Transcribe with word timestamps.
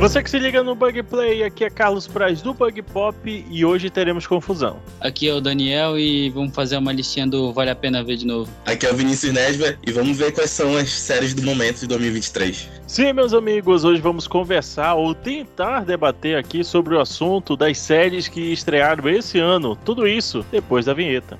Você 0.00 0.22
que 0.22 0.30
se 0.30 0.38
liga 0.38 0.62
no 0.62 0.74
Bug 0.74 1.02
Play, 1.02 1.44
aqui 1.44 1.62
é 1.62 1.68
Carlos 1.68 2.08
Praz 2.08 2.40
do 2.40 2.54
Bug 2.54 2.80
Pop 2.80 3.44
e 3.50 3.64
hoje 3.66 3.90
teremos 3.90 4.26
confusão. 4.26 4.78
Aqui 4.98 5.28
é 5.28 5.34
o 5.34 5.42
Daniel 5.42 5.98
e 5.98 6.30
vamos 6.30 6.54
fazer 6.54 6.78
uma 6.78 6.90
listinha 6.90 7.26
do 7.26 7.52
Vale 7.52 7.68
a 7.68 7.76
Pena 7.76 8.02
Ver 8.02 8.16
de 8.16 8.26
novo. 8.26 8.50
Aqui 8.64 8.86
é 8.86 8.90
o 8.90 8.96
Vinícius 8.96 9.34
Nesver 9.34 9.78
e 9.86 9.92
vamos 9.92 10.16
ver 10.16 10.32
quais 10.32 10.48
são 10.48 10.74
as 10.74 10.90
séries 10.90 11.34
do 11.34 11.42
momento 11.42 11.80
de 11.80 11.86
2023. 11.88 12.66
Sim, 12.86 13.12
meus 13.12 13.34
amigos, 13.34 13.84
hoje 13.84 14.00
vamos 14.00 14.26
conversar 14.26 14.94
ou 14.94 15.14
tentar 15.14 15.84
debater 15.84 16.38
aqui 16.38 16.64
sobre 16.64 16.94
o 16.94 17.00
assunto 17.00 17.54
das 17.54 17.76
séries 17.76 18.26
que 18.26 18.54
estrearam 18.54 19.06
esse 19.06 19.38
ano. 19.38 19.76
Tudo 19.84 20.08
isso 20.08 20.42
depois 20.50 20.86
da 20.86 20.94
vinheta. 20.94 21.38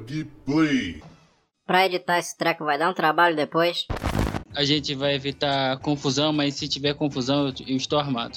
Bug 0.00 0.24
Play. 0.46 1.02
Pra 1.66 1.86
editar 1.86 2.18
esse 2.18 2.36
treco 2.36 2.64
vai 2.64 2.78
dar 2.78 2.90
um 2.90 2.94
trabalho 2.94 3.36
depois. 3.36 3.86
A 4.54 4.64
gente 4.64 4.94
vai 4.94 5.14
evitar 5.14 5.78
confusão, 5.78 6.32
mas 6.32 6.54
se 6.54 6.66
tiver 6.66 6.94
confusão, 6.94 7.46
eu, 7.46 7.54
eu 7.68 7.76
estou 7.76 7.98
armado. 7.98 8.36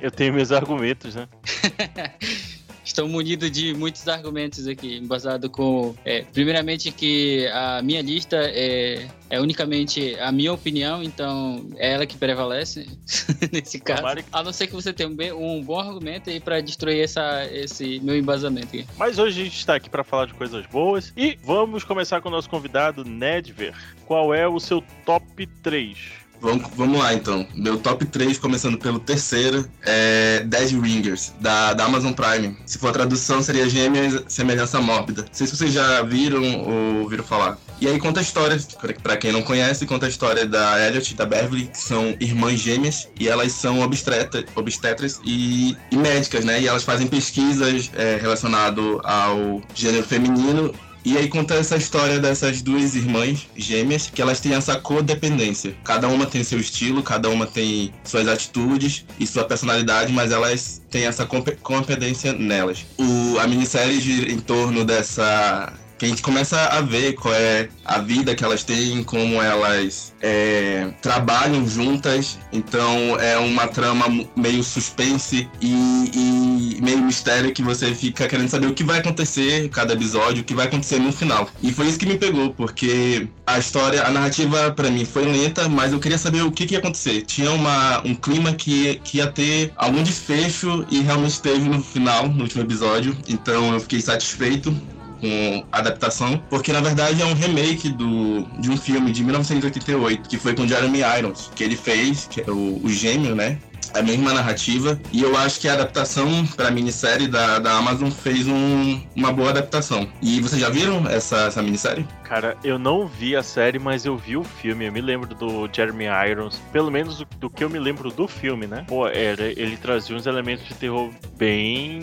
Eu 0.00 0.10
tenho 0.10 0.34
meus 0.34 0.50
argumentos, 0.50 1.14
né? 1.14 1.28
Estou 2.96 3.10
munido 3.10 3.50
de 3.50 3.74
muitos 3.74 4.08
argumentos 4.08 4.66
aqui, 4.66 4.96
embasado 4.96 5.50
com. 5.50 5.94
é, 6.02 6.22
primeiramente, 6.32 6.90
que 6.90 7.46
a 7.48 7.82
minha 7.82 8.00
lista 8.00 8.38
é, 8.38 9.06
é 9.28 9.38
unicamente 9.38 10.18
a 10.18 10.32
minha 10.32 10.50
opinião, 10.50 11.02
então 11.02 11.68
é 11.76 11.92
ela 11.92 12.06
que 12.06 12.16
prevalece 12.16 12.88
nesse 13.52 13.78
caso. 13.80 14.02
A 14.32 14.42
não 14.42 14.50
ser 14.50 14.66
que 14.66 14.72
você 14.72 14.94
tenha 14.94 15.10
um, 15.10 15.58
um 15.58 15.62
bom 15.62 15.78
argumento 15.78 16.30
aí 16.30 16.40
para 16.40 16.62
destruir 16.62 17.04
essa, 17.04 17.46
esse 17.52 18.00
meu 18.00 18.16
embasamento 18.16 18.68
aqui. 18.68 18.86
Mas 18.96 19.18
hoje 19.18 19.42
a 19.42 19.44
gente 19.44 19.58
está 19.58 19.74
aqui 19.74 19.90
para 19.90 20.02
falar 20.02 20.24
de 20.24 20.32
coisas 20.32 20.64
boas 20.64 21.12
e 21.14 21.38
vamos 21.44 21.84
começar 21.84 22.22
com 22.22 22.30
o 22.30 22.32
nosso 22.32 22.48
convidado, 22.48 23.04
Nedver. 23.04 23.74
Qual 24.06 24.32
é 24.32 24.48
o 24.48 24.58
seu 24.58 24.82
top 25.04 25.46
3? 25.62 26.25
Vamos, 26.40 26.66
vamos 26.76 26.98
lá 26.98 27.14
então. 27.14 27.46
Meu 27.54 27.78
top 27.78 28.04
3, 28.04 28.38
começando 28.38 28.78
pelo 28.78 28.98
terceiro, 28.98 29.68
é 29.82 30.44
Dead 30.46 30.72
Ringers, 30.72 31.32
da, 31.40 31.74
da 31.74 31.84
Amazon 31.84 32.12
Prime. 32.12 32.56
Se 32.66 32.78
for 32.78 32.90
a 32.90 32.92
tradução, 32.92 33.42
seria 33.42 33.68
Gêmeas 33.68 34.22
Semelhança 34.28 34.80
Mórbida. 34.80 35.22
Não 35.22 35.28
sei 35.32 35.46
se 35.46 35.56
vocês 35.56 35.72
já 35.72 36.02
viram 36.02 36.42
ou 36.60 37.02
ouviram 37.02 37.24
falar. 37.24 37.58
E 37.80 37.86
aí 37.86 37.98
conta 37.98 38.20
a 38.20 38.22
história, 38.22 38.58
pra 39.02 39.16
quem 39.16 39.32
não 39.32 39.42
conhece, 39.42 39.86
conta 39.86 40.06
a 40.06 40.08
história 40.08 40.46
da 40.46 40.86
Elliot 40.86 41.12
e 41.12 41.16
da 41.16 41.26
Beverly, 41.26 41.66
que 41.66 41.78
são 41.78 42.16
irmãs 42.18 42.58
gêmeas, 42.58 43.08
e 43.18 43.28
elas 43.28 43.52
são 43.52 43.80
obstetra, 43.80 44.44
obstetras 44.54 45.20
e, 45.24 45.76
e 45.90 45.96
médicas, 45.96 46.44
né? 46.44 46.60
E 46.60 46.66
elas 46.66 46.84
fazem 46.84 47.06
pesquisas 47.06 47.90
é, 47.94 48.18
relacionadas 48.20 48.84
ao 49.04 49.62
gênero 49.74 50.04
feminino 50.04 50.74
e 51.06 51.16
aí 51.16 51.28
conta 51.28 51.54
essa 51.54 51.76
história 51.76 52.18
dessas 52.18 52.60
duas 52.60 52.96
irmãs 52.96 53.46
gêmeas, 53.56 54.10
que 54.12 54.20
elas 54.20 54.40
têm 54.40 54.54
essa 54.54 54.74
codependência. 54.74 55.76
Cada 55.84 56.08
uma 56.08 56.26
tem 56.26 56.42
seu 56.42 56.58
estilo, 56.58 57.00
cada 57.00 57.28
uma 57.28 57.46
tem 57.46 57.92
suas 58.02 58.26
atitudes 58.26 59.04
e 59.20 59.24
sua 59.24 59.44
personalidade, 59.44 60.12
mas 60.12 60.32
elas 60.32 60.82
têm 60.90 61.04
essa 61.04 61.24
compe- 61.24 61.56
competência 61.62 62.32
nelas. 62.32 62.84
O, 62.98 63.38
a 63.38 63.46
minissérie 63.46 64.00
gira 64.00 64.32
em 64.32 64.40
torno 64.40 64.84
dessa 64.84 65.72
que 65.98 66.04
a 66.04 66.08
gente 66.08 66.22
começa 66.22 66.58
a 66.66 66.80
ver 66.80 67.14
qual 67.14 67.34
é 67.34 67.68
a 67.84 67.98
vida 67.98 68.34
que 68.34 68.44
elas 68.44 68.64
têm, 68.64 69.02
como 69.02 69.40
elas 69.40 70.12
é, 70.20 70.90
trabalham 71.00 71.66
juntas. 71.66 72.38
Então 72.52 73.18
é 73.18 73.38
uma 73.38 73.66
trama 73.68 74.06
meio 74.36 74.62
suspense 74.62 75.48
e, 75.60 76.76
e 76.76 76.80
meio 76.82 76.98
mistério 76.98 77.52
que 77.52 77.62
você 77.62 77.94
fica 77.94 78.28
querendo 78.28 78.48
saber 78.48 78.66
o 78.66 78.74
que 78.74 78.84
vai 78.84 78.98
acontecer 78.98 79.68
cada 79.70 79.94
episódio, 79.94 80.42
o 80.42 80.44
que 80.44 80.54
vai 80.54 80.66
acontecer 80.66 80.98
no 80.98 81.12
final. 81.12 81.48
E 81.62 81.72
foi 81.72 81.86
isso 81.86 81.98
que 81.98 82.06
me 82.06 82.18
pegou, 82.18 82.52
porque 82.52 83.28
a 83.46 83.58
história, 83.58 84.04
a 84.04 84.10
narrativa 84.10 84.72
pra 84.72 84.90
mim 84.90 85.04
foi 85.04 85.24
lenta, 85.24 85.68
mas 85.68 85.92
eu 85.92 86.00
queria 86.00 86.18
saber 86.18 86.42
o 86.42 86.50
que, 86.50 86.66
que 86.66 86.74
ia 86.74 86.78
acontecer. 86.78 87.22
Tinha 87.22 87.50
uma, 87.52 88.00
um 88.04 88.14
clima 88.14 88.52
que, 88.52 89.00
que 89.04 89.18
ia 89.18 89.26
ter 89.26 89.72
algum 89.76 90.02
desfecho 90.02 90.84
e 90.90 91.00
realmente 91.00 91.40
teve 91.40 91.68
no 91.68 91.82
final, 91.82 92.28
no 92.28 92.42
último 92.42 92.62
episódio. 92.62 93.16
Então 93.28 93.72
eu 93.72 93.80
fiquei 93.80 94.00
satisfeito 94.00 94.74
com 95.20 95.64
adaptação, 95.72 96.42
porque 96.50 96.72
na 96.72 96.80
verdade 96.80 97.22
é 97.22 97.24
um 97.24 97.34
remake 97.34 97.88
do, 97.88 98.42
de 98.60 98.70
um 98.70 98.76
filme 98.76 99.12
de 99.12 99.22
1988, 99.24 100.28
que 100.28 100.38
foi 100.38 100.54
com 100.54 100.66
Jeremy 100.66 101.00
Irons, 101.18 101.50
que 101.54 101.64
ele 101.64 101.76
fez, 101.76 102.26
que 102.30 102.40
é 102.40 102.50
o, 102.50 102.80
o 102.82 102.88
Gêmeo, 102.88 103.34
né? 103.34 103.58
A 103.94 104.02
mesma 104.02 104.34
narrativa, 104.34 105.00
e 105.12 105.22
eu 105.22 105.36
acho 105.38 105.58
que 105.60 105.68
a 105.68 105.72
adaptação 105.72 106.44
para 106.56 106.70
minissérie 106.70 107.28
da, 107.28 107.58
da 107.58 107.72
Amazon 107.78 108.10
fez 108.10 108.46
um- 108.46 109.00
uma 109.14 109.32
boa 109.32 109.50
adaptação. 109.50 110.06
E 110.20 110.40
vocês 110.40 110.60
já 110.60 110.68
viram 110.68 111.06
essa, 111.08 111.36
essa 111.46 111.62
minissérie? 111.62 112.06
Cara, 112.28 112.56
eu 112.64 112.76
não 112.76 113.06
vi 113.06 113.36
a 113.36 113.42
série, 113.42 113.78
mas 113.78 114.04
eu 114.04 114.16
vi 114.16 114.36
o 114.36 114.42
filme. 114.42 114.86
Eu 114.86 114.92
me 114.92 115.00
lembro 115.00 115.32
do 115.32 115.68
Jeremy 115.72 116.06
Irons, 116.28 116.60
pelo 116.72 116.90
menos 116.90 117.18
do, 117.18 117.26
do 117.38 117.48
que 117.48 117.62
eu 117.62 117.70
me 117.70 117.78
lembro 117.78 118.10
do 118.10 118.26
filme, 118.26 118.66
né? 118.66 118.84
Pô, 118.88 119.06
era, 119.06 119.46
ele 119.46 119.76
trazia 119.76 120.16
uns 120.16 120.26
elementos 120.26 120.66
de 120.66 120.74
terror 120.74 121.08
bem. 121.38 122.00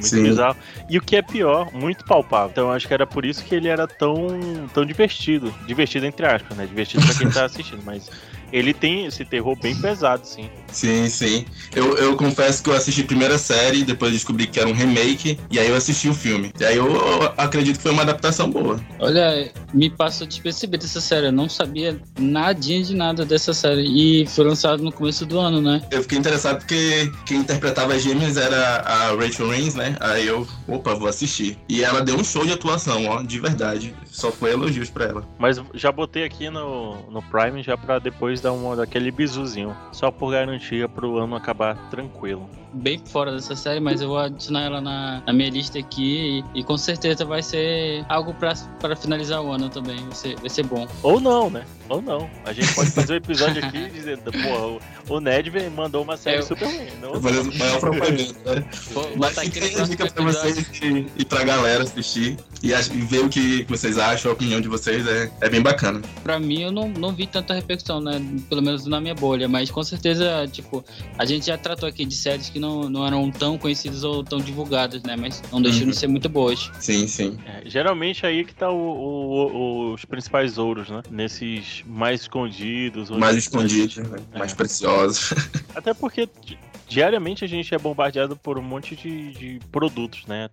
muito 0.00 0.08
Sim. 0.08 0.22
bizarro. 0.24 0.56
E 0.88 0.98
o 0.98 1.00
que 1.00 1.14
é 1.14 1.22
pior, 1.22 1.72
muito 1.72 2.04
palpável. 2.04 2.50
Então 2.50 2.64
eu 2.64 2.72
acho 2.72 2.88
que 2.88 2.94
era 2.94 3.06
por 3.06 3.24
isso 3.24 3.44
que 3.44 3.54
ele 3.54 3.68
era 3.68 3.86
tão, 3.86 4.26
tão 4.74 4.84
divertido. 4.84 5.54
Divertido 5.66 6.04
entre 6.04 6.26
aspas, 6.26 6.56
né? 6.56 6.66
Divertido 6.66 7.06
pra 7.06 7.14
quem 7.14 7.30
tá 7.30 7.44
assistindo, 7.44 7.82
mas 7.84 8.10
ele 8.52 8.74
tem 8.74 9.06
esse 9.06 9.24
terror 9.24 9.56
bem 9.56 9.76
pesado, 9.76 10.26
sim. 10.26 10.50
Sim, 10.72 11.08
sim. 11.08 11.44
Eu, 11.74 11.96
eu 11.96 12.16
confesso 12.16 12.62
que 12.62 12.70
eu 12.70 12.74
assisti 12.74 13.02
a 13.02 13.04
primeira 13.04 13.38
série, 13.38 13.84
depois 13.84 14.12
descobri 14.12 14.46
que 14.46 14.58
era 14.58 14.68
um 14.68 14.72
remake, 14.72 15.38
e 15.50 15.58
aí 15.58 15.68
eu 15.68 15.76
assisti 15.76 16.08
o 16.08 16.14
filme. 16.14 16.52
E 16.58 16.64
aí 16.64 16.76
eu, 16.76 16.90
eu 16.92 17.32
acredito 17.36 17.76
que 17.76 17.82
foi 17.82 17.92
uma 17.92 18.02
adaptação 18.02 18.50
boa. 18.50 18.80
Olha, 18.98 19.52
me 19.72 19.90
passou 19.90 20.26
despercebido 20.26 20.84
essa 20.84 21.00
série. 21.00 21.26
Eu 21.26 21.32
não 21.32 21.48
sabia 21.48 22.00
nadinha 22.18 22.82
de 22.82 22.94
nada 22.94 23.24
dessa 23.24 23.52
série. 23.52 23.82
E 23.82 24.26
foi 24.26 24.44
lançado 24.44 24.82
no 24.82 24.92
começo 24.92 25.24
do 25.26 25.38
ano, 25.38 25.60
né? 25.60 25.82
Eu 25.90 26.02
fiquei 26.02 26.18
interessado 26.18 26.58
porque 26.58 27.10
quem 27.26 27.38
interpretava 27.38 27.94
as 27.94 28.02
gêmeas 28.02 28.36
era 28.36 28.78
a 28.80 29.14
Rachel 29.14 29.48
Rains, 29.48 29.74
né? 29.74 29.96
Aí 30.00 30.26
eu, 30.26 30.46
opa, 30.68 30.94
vou 30.94 31.08
assistir. 31.08 31.58
E 31.68 31.82
ela 31.82 32.02
deu 32.02 32.16
um 32.16 32.24
show 32.24 32.44
de 32.44 32.52
atuação, 32.52 33.06
ó, 33.06 33.22
de 33.22 33.40
verdade. 33.40 33.94
Só 34.10 34.30
foi 34.30 34.52
elogios 34.52 34.90
pra 34.90 35.06
ela. 35.06 35.28
Mas 35.38 35.60
já 35.74 35.92
botei 35.92 36.24
aqui 36.24 36.50
no, 36.50 36.96
no 37.10 37.22
Prime 37.22 37.62
já 37.62 37.76
pra 37.76 37.98
depois 37.98 38.40
dar 38.40 38.52
uma 38.52 38.76
daquele 38.76 39.10
bisuzinho. 39.10 39.76
Só 39.92 40.10
por 40.10 40.32
garantia 40.32 40.88
pro 40.88 41.18
ano 41.18 41.36
acabar 41.36 41.76
tranquilo. 41.90 42.48
Bem 42.72 43.00
fora 43.04 43.32
dessa 43.32 43.56
série, 43.56 43.80
mas 43.80 44.00
eu 44.00 44.08
vou 44.08 44.18
adicionar 44.18 44.62
ela 44.62 44.80
na, 44.80 45.22
na 45.26 45.32
minha 45.32 45.50
lista 45.50 45.78
aqui. 45.78 46.42
E, 46.54 46.60
e 46.60 46.64
com 46.64 46.76
certeza 46.78 47.24
vai 47.24 47.42
ser 47.42 48.04
algo 48.08 48.32
pra, 48.34 48.54
pra 48.78 48.94
finalizar 48.94 49.42
o 49.42 49.50
ano 49.52 49.68
também. 49.68 49.96
Vai 49.96 50.14
ser, 50.14 50.36
vai 50.38 50.48
ser 50.48 50.64
bom. 50.64 50.86
Ou 51.02 51.20
não, 51.20 51.50
né? 51.50 51.64
Ou 51.88 52.00
não. 52.00 52.30
A 52.44 52.52
gente 52.52 52.72
pode 52.74 52.90
fazer 52.90 53.14
um 53.14 53.16
episódio 53.16 53.64
aqui 53.64 53.90
dizendo, 53.90 54.30
pô, 54.30 54.78
o, 55.12 55.16
o 55.16 55.20
Ned 55.20 55.50
mandou 55.74 56.02
uma 56.04 56.16
série 56.16 56.38
Eu- 56.38 56.42
super 56.44 56.66
ruim. 56.66 56.86
Não, 57.02 57.20
falei 57.20 57.42
maior 57.58 57.80
propaganda, 57.80 58.54
né? 58.54 58.64
Vou 58.92 59.10
Mas 59.16 59.38
fica 59.38 59.60
no 59.60 59.66
aí 59.66 59.74
a 59.80 59.84
dica 59.84 60.06
pra 60.10 60.22
episódio. 60.24 60.54
vocês 60.54 60.80
e, 60.82 61.06
e 61.18 61.24
pra 61.24 61.42
galera 61.42 61.82
assistir. 61.82 62.36
E, 62.62 62.68
e 62.72 63.00
ver 63.02 63.24
o 63.24 63.28
que 63.28 63.64
vocês 63.68 63.98
acham, 63.98 64.30
a 64.30 64.34
opinião 64.34 64.60
de 64.60 64.68
vocês 64.68 65.04
é, 65.08 65.30
é 65.40 65.48
bem 65.48 65.60
bacana. 65.62 66.00
Pra 66.22 66.38
mim, 66.38 66.60
eu 66.62 66.70
não, 66.70 66.86
não 66.88 67.12
vi 67.12 67.26
tanta 67.26 67.52
repercussão, 67.54 68.00
né? 68.00 68.20
Pelo 68.48 68.62
menos 68.62 68.86
na 68.86 69.00
minha 69.00 69.14
bolha. 69.14 69.48
Mas 69.48 69.70
com 69.70 69.82
certeza, 69.82 70.46
tipo, 70.52 70.84
a 71.18 71.24
gente 71.24 71.46
já 71.46 71.58
tratou 71.58 71.88
aqui 71.88 72.04
de 72.04 72.14
séries 72.14 72.48
que 72.50 72.59
não, 72.60 72.88
não 72.88 73.06
eram 73.06 73.30
tão 73.30 73.56
conhecidas 73.58 74.04
ou 74.04 74.22
tão 74.22 74.38
divulgadas, 74.38 75.02
né? 75.02 75.16
Mas 75.16 75.42
não 75.50 75.60
deixam 75.60 75.84
Uhum. 75.84 75.90
de 75.90 75.96
ser 75.96 76.06
muito 76.06 76.28
boas. 76.28 76.70
Sim, 76.78 77.06
sim. 77.08 77.38
É, 77.46 77.68
geralmente 77.68 78.24
aí 78.26 78.44
que 78.44 78.54
tá 78.54 78.70
o- 78.70 78.76
o- 78.76 79.56
o- 79.90 79.92
os 79.94 80.04
principais 80.04 80.58
ouros, 80.58 80.88
né? 80.90 81.02
Nesses 81.10 81.82
mais 81.86 82.20
escondidos. 82.22 83.10
onde- 83.10 83.20
Mais 83.20 83.36
escondidos, 83.36 83.96
né? 83.96 84.18
É. 84.34 84.38
mais 84.38 84.52
preciosos. 84.54 85.32
Até 85.74 85.94
porque 85.94 86.28
di- 86.44 86.58
diariamente 86.88 87.44
a 87.44 87.48
gente 87.48 87.74
é 87.74 87.78
bombardeado 87.78 88.36
por 88.36 88.58
um 88.58 88.62
monte 88.62 88.94
de, 88.96 89.32
de 89.32 89.60
produtos, 89.72 90.26
né? 90.26 90.48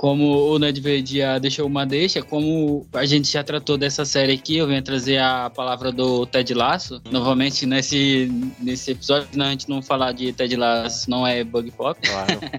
Como 0.00 0.54
o 0.54 0.58
Nedved 0.58 1.18
já 1.18 1.38
deixou 1.38 1.66
uma 1.66 1.84
deixa, 1.84 2.22
como 2.22 2.86
a 2.94 3.04
gente 3.04 3.30
já 3.30 3.44
tratou 3.44 3.76
dessa 3.76 4.02
série 4.06 4.32
aqui, 4.32 4.56
eu 4.56 4.66
venho 4.66 4.80
trazer 4.80 5.18
a 5.18 5.50
palavra 5.50 5.92
do 5.92 6.24
Ted 6.24 6.54
Lasso. 6.54 7.02
Novamente, 7.10 7.66
nesse, 7.66 8.32
nesse 8.58 8.92
episódio, 8.92 9.28
né, 9.34 9.48
a 9.48 9.50
gente 9.50 9.68
não 9.68 9.82
falar 9.82 10.12
de 10.12 10.32
Ted 10.32 10.56
Lasso, 10.56 11.10
não 11.10 11.26
é 11.26 11.44
bug 11.44 11.70
pop. 11.72 12.00
Claro. 12.00 12.40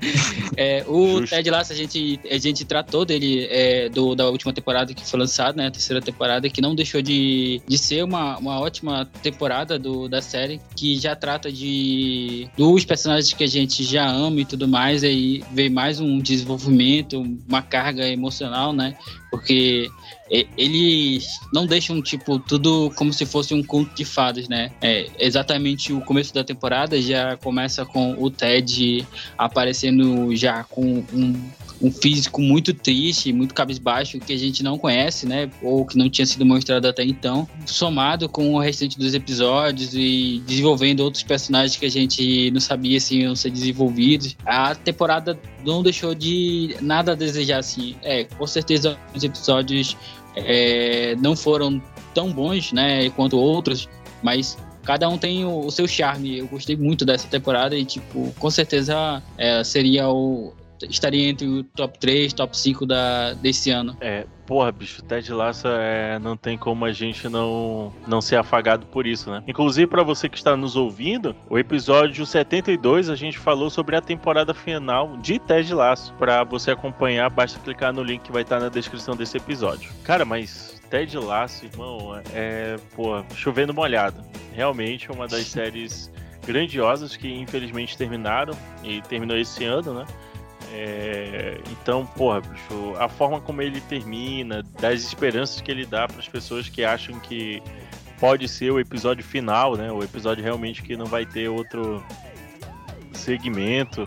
É, 0.57 0.83
o 0.85 1.19
Justo. 1.19 1.33
Ted 1.33 1.49
Lasso, 1.49 1.71
a 1.71 1.75
gente, 1.75 2.19
a 2.29 2.37
gente 2.37 2.65
tratou 2.65 3.05
dele 3.05 3.47
é, 3.49 3.87
do, 3.89 4.13
da 4.13 4.29
última 4.29 4.51
temporada 4.51 4.93
que 4.93 5.07
foi 5.07 5.19
lançada, 5.19 5.53
né? 5.55 5.67
A 5.67 5.71
terceira 5.71 6.01
temporada, 6.01 6.49
que 6.49 6.61
não 6.61 6.75
deixou 6.75 7.01
de, 7.01 7.61
de 7.65 7.77
ser 7.77 8.03
uma, 8.03 8.37
uma 8.37 8.59
ótima 8.59 9.09
temporada 9.23 9.79
do, 9.79 10.09
da 10.09 10.21
série, 10.21 10.59
que 10.75 10.99
já 10.99 11.15
trata 11.15 11.49
de 11.49 12.49
dos 12.57 12.83
personagens 12.83 13.33
que 13.33 13.43
a 13.45 13.47
gente 13.47 13.83
já 13.83 14.05
ama 14.05 14.41
e 14.41 14.45
tudo 14.45 14.67
mais, 14.67 15.05
aí 15.05 15.41
veio 15.53 15.71
mais 15.71 16.01
um 16.01 16.19
desenvolvimento, 16.19 17.30
uma 17.47 17.61
carga 17.61 18.07
emocional, 18.07 18.73
né? 18.73 18.97
Porque 19.29 19.89
eles 20.57 21.27
não 21.53 21.65
deixam, 21.65 22.01
tipo, 22.01 22.39
tudo 22.39 22.89
como 22.95 23.11
se 23.11 23.25
fosse 23.25 23.53
um 23.53 23.61
conto 23.61 23.93
de 23.93 24.05
fadas, 24.05 24.47
né? 24.47 24.71
É, 24.81 25.07
exatamente 25.19 25.91
o 25.91 25.99
começo 26.01 26.33
da 26.33 26.43
temporada 26.43 27.01
já 27.01 27.35
começa 27.37 27.85
com 27.85 28.13
o 28.17 28.29
Ted 28.29 29.05
aparecendo 29.37 30.33
já 30.35 30.63
com 30.63 31.03
um, 31.13 31.51
um 31.81 31.91
físico 31.91 32.41
muito 32.41 32.73
triste, 32.73 33.33
muito 33.33 33.53
cabisbaixo, 33.53 34.19
que 34.19 34.31
a 34.31 34.37
gente 34.37 34.63
não 34.63 34.77
conhece, 34.77 35.25
né? 35.25 35.49
Ou 35.61 35.85
que 35.85 35.97
não 35.97 36.09
tinha 36.09 36.25
sido 36.25 36.45
mostrado 36.45 36.87
até 36.87 37.03
então, 37.03 37.47
somado 37.65 38.29
com 38.29 38.53
o 38.53 38.59
restante 38.59 38.97
dos 38.97 39.13
episódios 39.13 39.93
e 39.93 40.41
desenvolvendo 40.45 40.99
outros 41.01 41.23
personagens 41.23 41.75
que 41.75 41.85
a 41.85 41.91
gente 41.91 42.51
não 42.51 42.59
sabia 42.59 42.99
se 42.99 43.17
iam 43.17 43.35
ser 43.35 43.49
desenvolvidos. 43.49 44.37
A 44.45 44.75
temporada 44.75 45.37
não 45.65 45.81
deixou 45.81 46.13
de 46.13 46.75
nada 46.81 47.13
a 47.13 47.15
desejar, 47.15 47.59
assim. 47.59 47.95
É, 48.03 48.23
com 48.25 48.45
certeza 48.45 48.97
os 49.15 49.23
episódios 49.23 49.97
é, 50.35 51.15
não 51.19 51.35
foram 51.35 51.81
tão 52.13 52.31
bons, 52.31 52.71
né, 52.71 53.09
quanto 53.11 53.37
outros, 53.37 53.87
mas 54.21 54.57
cada 54.83 55.07
um 55.07 55.17
tem 55.17 55.45
o, 55.45 55.65
o 55.65 55.71
seu 55.71 55.87
charme. 55.87 56.39
Eu 56.39 56.47
gostei 56.47 56.75
muito 56.75 57.05
dessa 57.05 57.27
temporada 57.27 57.75
e, 57.75 57.85
tipo, 57.85 58.33
com 58.39 58.49
certeza 58.49 59.21
é, 59.37 59.63
seria 59.63 60.09
o. 60.09 60.53
Estaria 60.89 61.29
entre 61.29 61.47
o 61.47 61.63
top 61.63 61.99
3, 61.99 62.33
top 62.33 62.57
5 62.57 62.85
da, 62.85 63.33
desse 63.33 63.69
ano. 63.69 63.95
É, 64.01 64.25
porra, 64.45 64.71
bicho, 64.71 65.01
Ted 65.03 65.31
Lasso 65.31 65.67
é, 65.67 66.19
não 66.19 66.35
tem 66.35 66.57
como 66.57 66.85
a 66.85 66.91
gente 66.91 67.27
não, 67.29 67.93
não 68.07 68.21
ser 68.21 68.35
afagado 68.35 68.85
por 68.87 69.07
isso, 69.07 69.31
né? 69.31 69.43
Inclusive, 69.47 69.87
pra 69.87 70.03
você 70.03 70.27
que 70.27 70.37
está 70.37 70.55
nos 70.57 70.75
ouvindo, 70.75 71.35
o 71.49 71.57
episódio 71.57 72.25
72 72.25 73.09
a 73.09 73.15
gente 73.15 73.37
falou 73.37 73.69
sobre 73.69 73.95
a 73.95 74.01
temporada 74.01 74.53
final 74.53 75.17
de 75.17 75.39
Ted 75.39 75.73
Lasso. 75.73 76.13
Pra 76.15 76.43
você 76.43 76.71
acompanhar, 76.71 77.29
basta 77.29 77.59
clicar 77.59 77.93
no 77.93 78.03
link 78.03 78.21
que 78.21 78.31
vai 78.31 78.41
estar 78.41 78.59
na 78.59 78.69
descrição 78.69 79.15
desse 79.15 79.37
episódio. 79.37 79.91
Cara, 80.03 80.25
mas 80.25 80.81
Ted 80.89 81.17
Lasso, 81.17 81.65
irmão, 81.65 82.21
é, 82.33 82.75
pô, 82.95 83.23
chovendo 83.35 83.73
molhado. 83.73 84.21
Realmente 84.53 85.09
uma 85.11 85.27
das 85.27 85.47
séries 85.47 86.11
grandiosas 86.45 87.15
que 87.15 87.31
infelizmente 87.31 87.97
terminaram 87.97 88.53
e 88.83 89.01
terminou 89.03 89.37
esse 89.37 89.63
ano, 89.63 89.93
né? 89.93 90.05
É, 90.73 91.59
então, 91.69 92.05
porra, 92.05 92.41
bicho, 92.41 92.95
a 92.97 93.09
forma 93.09 93.41
como 93.41 93.61
ele 93.61 93.81
termina, 93.81 94.63
das 94.79 95.01
esperanças 95.01 95.59
que 95.59 95.69
ele 95.69 95.85
dá 95.85 96.07
para 96.07 96.19
as 96.19 96.27
pessoas 96.27 96.69
que 96.69 96.83
acham 96.83 97.19
que 97.19 97.61
pode 98.19 98.47
ser 98.47 98.71
o 98.71 98.79
episódio 98.79 99.23
final, 99.23 99.75
né? 99.75 99.91
O 99.91 100.01
episódio 100.01 100.43
realmente 100.43 100.81
que 100.81 100.95
não 100.95 101.05
vai 101.05 101.25
ter 101.25 101.49
outro 101.49 102.03
segmento. 103.11 104.05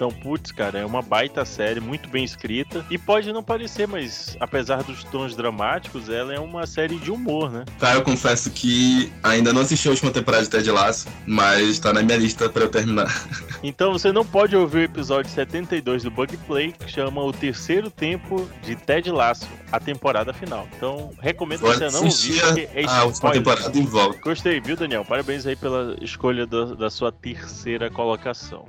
Então, 0.00 0.10
putz, 0.10 0.50
cara, 0.50 0.78
é 0.78 0.86
uma 0.86 1.02
baita 1.02 1.44
série, 1.44 1.78
muito 1.78 2.08
bem 2.08 2.24
escrita. 2.24 2.82
E 2.90 2.96
pode 2.96 3.30
não 3.34 3.42
parecer, 3.42 3.86
mas 3.86 4.34
apesar 4.40 4.82
dos 4.82 5.04
tons 5.04 5.36
dramáticos, 5.36 6.08
ela 6.08 6.32
é 6.32 6.40
uma 6.40 6.66
série 6.66 6.96
de 6.96 7.10
humor, 7.10 7.50
né? 7.52 7.66
Tá, 7.78 7.92
eu 7.92 8.00
confesso 8.00 8.50
que 8.50 9.12
ainda 9.22 9.52
não 9.52 9.60
assisti 9.60 9.88
a 9.88 9.90
última 9.90 10.10
temporada 10.10 10.42
de 10.44 10.48
Ted 10.48 10.70
Lasso, 10.70 11.06
mas 11.26 11.78
tá 11.78 11.92
na 11.92 12.02
minha 12.02 12.16
lista 12.16 12.48
pra 12.48 12.62
eu 12.62 12.70
terminar. 12.70 13.10
Então 13.62 13.92
você 13.92 14.10
não 14.10 14.24
pode 14.24 14.56
ouvir 14.56 14.78
o 14.78 14.82
episódio 14.84 15.30
72 15.30 16.04
do 16.04 16.10
Bug 16.10 16.34
Play, 16.46 16.72
que 16.72 16.90
chama 16.90 17.22
O 17.22 17.30
Terceiro 17.30 17.90
Tempo 17.90 18.48
de 18.62 18.74
Ted 18.74 19.10
Lasso, 19.10 19.46
a 19.70 19.78
temporada 19.78 20.32
final. 20.32 20.66
Então, 20.74 21.10
recomendo 21.20 21.60
Vou 21.60 21.74
você 21.74 21.90
não 21.90 22.04
ouvir, 22.04 22.40
porque 22.40 22.68
é 22.74 22.86
a 22.86 23.04
última 23.04 23.32
temporada 23.32 23.78
em 23.78 23.84
volta. 23.84 24.18
Gostei, 24.22 24.62
viu, 24.62 24.76
Daniel? 24.76 25.04
Parabéns 25.04 25.46
aí 25.46 25.56
pela 25.56 25.94
escolha 26.00 26.46
da, 26.46 26.74
da 26.74 26.88
sua 26.88 27.12
terceira 27.12 27.90
colocação. 27.90 28.66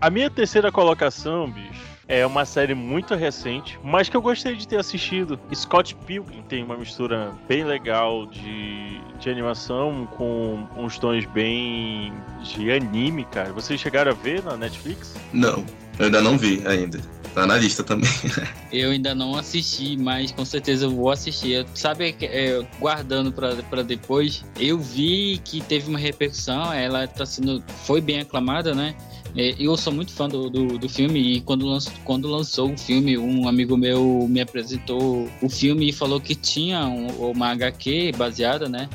A 0.00 0.10
minha 0.10 0.30
terceira 0.30 0.70
colocação, 0.70 1.50
bicho, 1.50 1.82
é 2.06 2.24
uma 2.24 2.44
série 2.44 2.74
muito 2.74 3.14
recente, 3.14 3.78
mas 3.82 4.08
que 4.08 4.16
eu 4.16 4.22
gostei 4.22 4.54
de 4.54 4.66
ter 4.66 4.78
assistido. 4.78 5.38
Scott 5.54 5.94
Pilgrim 6.06 6.42
tem 6.48 6.62
uma 6.62 6.76
mistura 6.76 7.32
bem 7.48 7.64
legal 7.64 8.24
de, 8.26 9.00
de 9.18 9.28
animação 9.28 10.06
com 10.16 10.66
uns 10.76 10.98
tons 10.98 11.24
bem 11.26 12.12
de 12.44 12.70
anime, 12.70 13.24
cara. 13.24 13.52
Vocês 13.52 13.80
chegaram 13.80 14.12
a 14.12 14.14
ver 14.14 14.42
na 14.44 14.56
Netflix? 14.56 15.14
Não, 15.32 15.64
eu 15.98 16.06
ainda 16.06 16.20
não 16.22 16.38
vi 16.38 16.62
ainda. 16.66 17.00
Tá 17.34 17.46
na 17.46 17.56
lista 17.58 17.84
também. 17.84 18.08
Eu 18.72 18.90
ainda 18.90 19.14
não 19.14 19.34
assisti, 19.36 19.96
mas 19.96 20.30
com 20.32 20.44
certeza 20.44 20.86
eu 20.86 20.90
vou 20.90 21.10
assistir. 21.10 21.52
Eu- 21.52 21.66
Sabe, 21.74 22.14
é, 22.20 22.60
guardando 22.80 23.30
pra, 23.32 23.54
pra 23.70 23.82
depois, 23.82 24.44
eu 24.58 24.78
vi 24.78 25.40
que 25.44 25.60
teve 25.62 25.88
uma 25.88 25.98
repercussão, 25.98 26.70
ela 26.72 27.06
tá 27.06 27.24
sendo, 27.24 27.62
foi 27.84 28.00
bem 28.00 28.20
aclamada, 28.20 28.74
né? 28.74 28.94
É, 29.36 29.54
Eu 29.58 29.76
sou 29.76 29.92
muito 29.92 30.12
fã 30.12 30.28
do, 30.28 30.48
do, 30.50 30.78
do 30.78 30.88
filme 30.88 31.20
e 31.36 31.40
quando, 31.40 31.66
lanç, 31.66 31.86
quando 32.04 32.28
lançou 32.28 32.72
o 32.72 32.78
filme, 32.78 33.16
um 33.18 33.46
amigo 33.48 33.76
meu 33.76 34.26
me 34.28 34.40
apresentou 34.40 35.28
o 35.42 35.48
filme 35.48 35.88
e 35.88 35.92
falou 35.92 36.20
que 36.20 36.34
tinha 36.34 36.86
um- 36.86 37.30
uma 37.30 37.48
HQ 37.50 38.12
baseada, 38.16 38.68
né? 38.68 38.88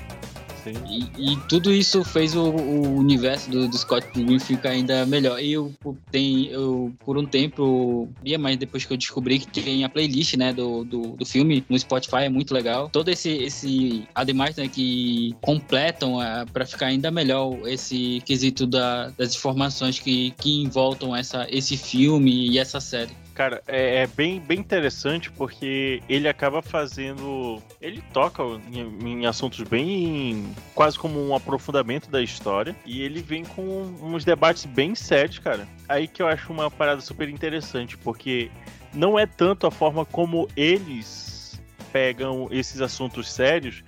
E, 0.69 1.33
e 1.33 1.37
tudo 1.47 1.73
isso 1.73 2.03
fez 2.03 2.35
o, 2.35 2.43
o 2.43 2.97
universo 2.97 3.49
do, 3.49 3.67
do 3.67 3.77
Scott 3.77 4.07
Pilgrim 4.11 4.39
ficar 4.39 4.69
ainda 4.69 5.05
melhor. 5.05 5.41
E 5.41 5.53
eu, 5.53 5.73
tem, 6.11 6.47
eu, 6.47 6.93
por 7.05 7.17
um 7.17 7.25
tempo, 7.25 8.09
via, 8.23 8.37
mas 8.37 8.57
depois 8.57 8.85
que 8.85 8.93
eu 8.93 8.97
descobri 8.97 9.39
que 9.39 9.61
tem 9.61 9.83
a 9.83 9.89
playlist, 9.89 10.35
né, 10.35 10.53
do, 10.53 10.83
do, 10.83 11.01
do 11.17 11.25
filme 11.25 11.63
no 11.69 11.77
Spotify, 11.77 12.23
é 12.23 12.29
muito 12.29 12.53
legal. 12.53 12.89
Todo 12.89 13.09
esse, 13.09 13.29
esse 13.29 14.07
ademais, 14.13 14.55
né, 14.55 14.67
que 14.67 15.35
completam 15.41 16.19
ah, 16.19 16.45
pra 16.51 16.65
ficar 16.65 16.87
ainda 16.87 17.11
melhor 17.11 17.67
esse 17.67 18.21
quesito 18.25 18.65
da, 18.65 19.09
das 19.09 19.35
informações 19.35 19.99
que, 19.99 20.31
que 20.31 20.61
envoltam 20.61 21.15
essa, 21.15 21.47
esse 21.49 21.77
filme 21.77 22.49
e 22.49 22.57
essa 22.57 22.79
série. 22.79 23.22
Cara, 23.33 23.63
é, 23.67 24.03
é 24.03 24.07
bem, 24.07 24.39
bem 24.39 24.59
interessante 24.59 25.31
porque 25.31 26.01
ele 26.07 26.27
acaba 26.27 26.61
fazendo. 26.61 27.61
Ele 27.81 28.03
toca 28.13 28.43
em, 28.71 29.21
em 29.21 29.25
assuntos 29.25 29.61
bem. 29.61 30.53
quase 30.75 30.99
como 30.99 31.19
um 31.19 31.35
aprofundamento 31.35 32.09
da 32.09 32.21
história. 32.21 32.75
E 32.85 33.01
ele 33.01 33.21
vem 33.21 33.43
com 33.43 33.63
uns 34.01 34.23
debates 34.23 34.65
bem 34.65 34.93
sérios, 34.93 35.39
cara. 35.39 35.67
Aí 35.89 36.07
que 36.07 36.21
eu 36.21 36.27
acho 36.27 36.51
uma 36.53 36.69
parada 36.69 37.01
super 37.01 37.27
interessante, 37.27 37.97
porque 37.97 38.51
não 38.93 39.17
é 39.17 39.25
tanto 39.25 39.65
a 39.65 39.71
forma 39.71 40.05
como 40.05 40.47
eles 40.55 41.59
pegam 41.91 42.47
esses 42.51 42.81
assuntos 42.81 43.31
sérios. 43.31 43.83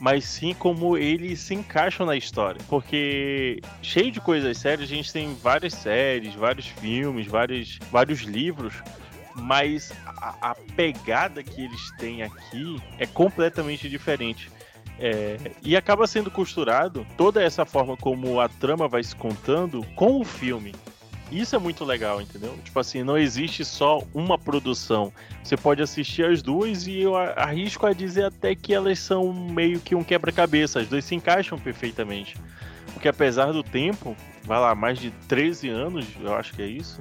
Mas 0.00 0.24
sim 0.24 0.54
como 0.54 0.96
eles 0.96 1.40
se 1.40 1.54
encaixam 1.54 2.06
na 2.06 2.16
história. 2.16 2.60
Porque 2.68 3.60
cheio 3.82 4.10
de 4.10 4.20
coisas 4.20 4.56
sérias, 4.56 4.90
a 4.90 4.94
gente 4.94 5.12
tem 5.12 5.34
várias 5.34 5.74
séries, 5.74 6.34
vários 6.34 6.66
filmes, 6.66 7.26
vários, 7.26 7.78
vários 7.92 8.20
livros 8.22 8.82
mas 9.34 9.92
a, 10.06 10.50
a 10.50 10.54
pegada 10.76 11.42
que 11.42 11.62
eles 11.62 11.90
têm 11.98 12.22
aqui 12.22 12.80
é 12.98 13.06
completamente 13.06 13.88
diferente. 13.88 14.50
É, 14.98 15.38
e 15.62 15.76
acaba 15.76 16.06
sendo 16.06 16.30
costurado 16.30 17.06
toda 17.16 17.42
essa 17.42 17.64
forma 17.64 17.96
como 17.96 18.38
a 18.38 18.48
trama 18.48 18.86
vai 18.86 19.02
se 19.02 19.16
contando 19.16 19.84
com 19.94 20.20
o 20.20 20.24
filme. 20.24 20.74
Isso 21.30 21.54
é 21.54 21.58
muito 21.58 21.84
legal, 21.84 22.20
entendeu? 22.20 22.58
Tipo 22.64 22.80
assim, 22.80 23.02
não 23.02 23.16
existe 23.16 23.64
só 23.64 24.02
uma 24.12 24.36
produção. 24.36 25.12
Você 25.42 25.56
pode 25.56 25.82
assistir 25.82 26.24
as 26.24 26.42
duas 26.42 26.86
e 26.86 27.00
eu 27.00 27.16
arrisco 27.16 27.86
a 27.86 27.92
dizer 27.92 28.24
até 28.24 28.54
que 28.54 28.74
elas 28.74 28.98
são 28.98 29.32
meio 29.32 29.80
que 29.80 29.94
um 29.94 30.02
quebra-cabeça. 30.02 30.80
As 30.80 30.88
duas 30.88 31.04
se 31.04 31.14
encaixam 31.14 31.58
perfeitamente. 31.58 32.36
Porque 32.92 33.08
apesar 33.08 33.52
do 33.52 33.62
tempo, 33.62 34.16
vai 34.44 34.58
lá, 34.58 34.74
mais 34.74 34.98
de 34.98 35.10
13 35.28 35.68
anos, 35.68 36.06
eu 36.20 36.34
acho 36.34 36.52
que 36.52 36.62
é 36.62 36.66
isso, 36.66 37.00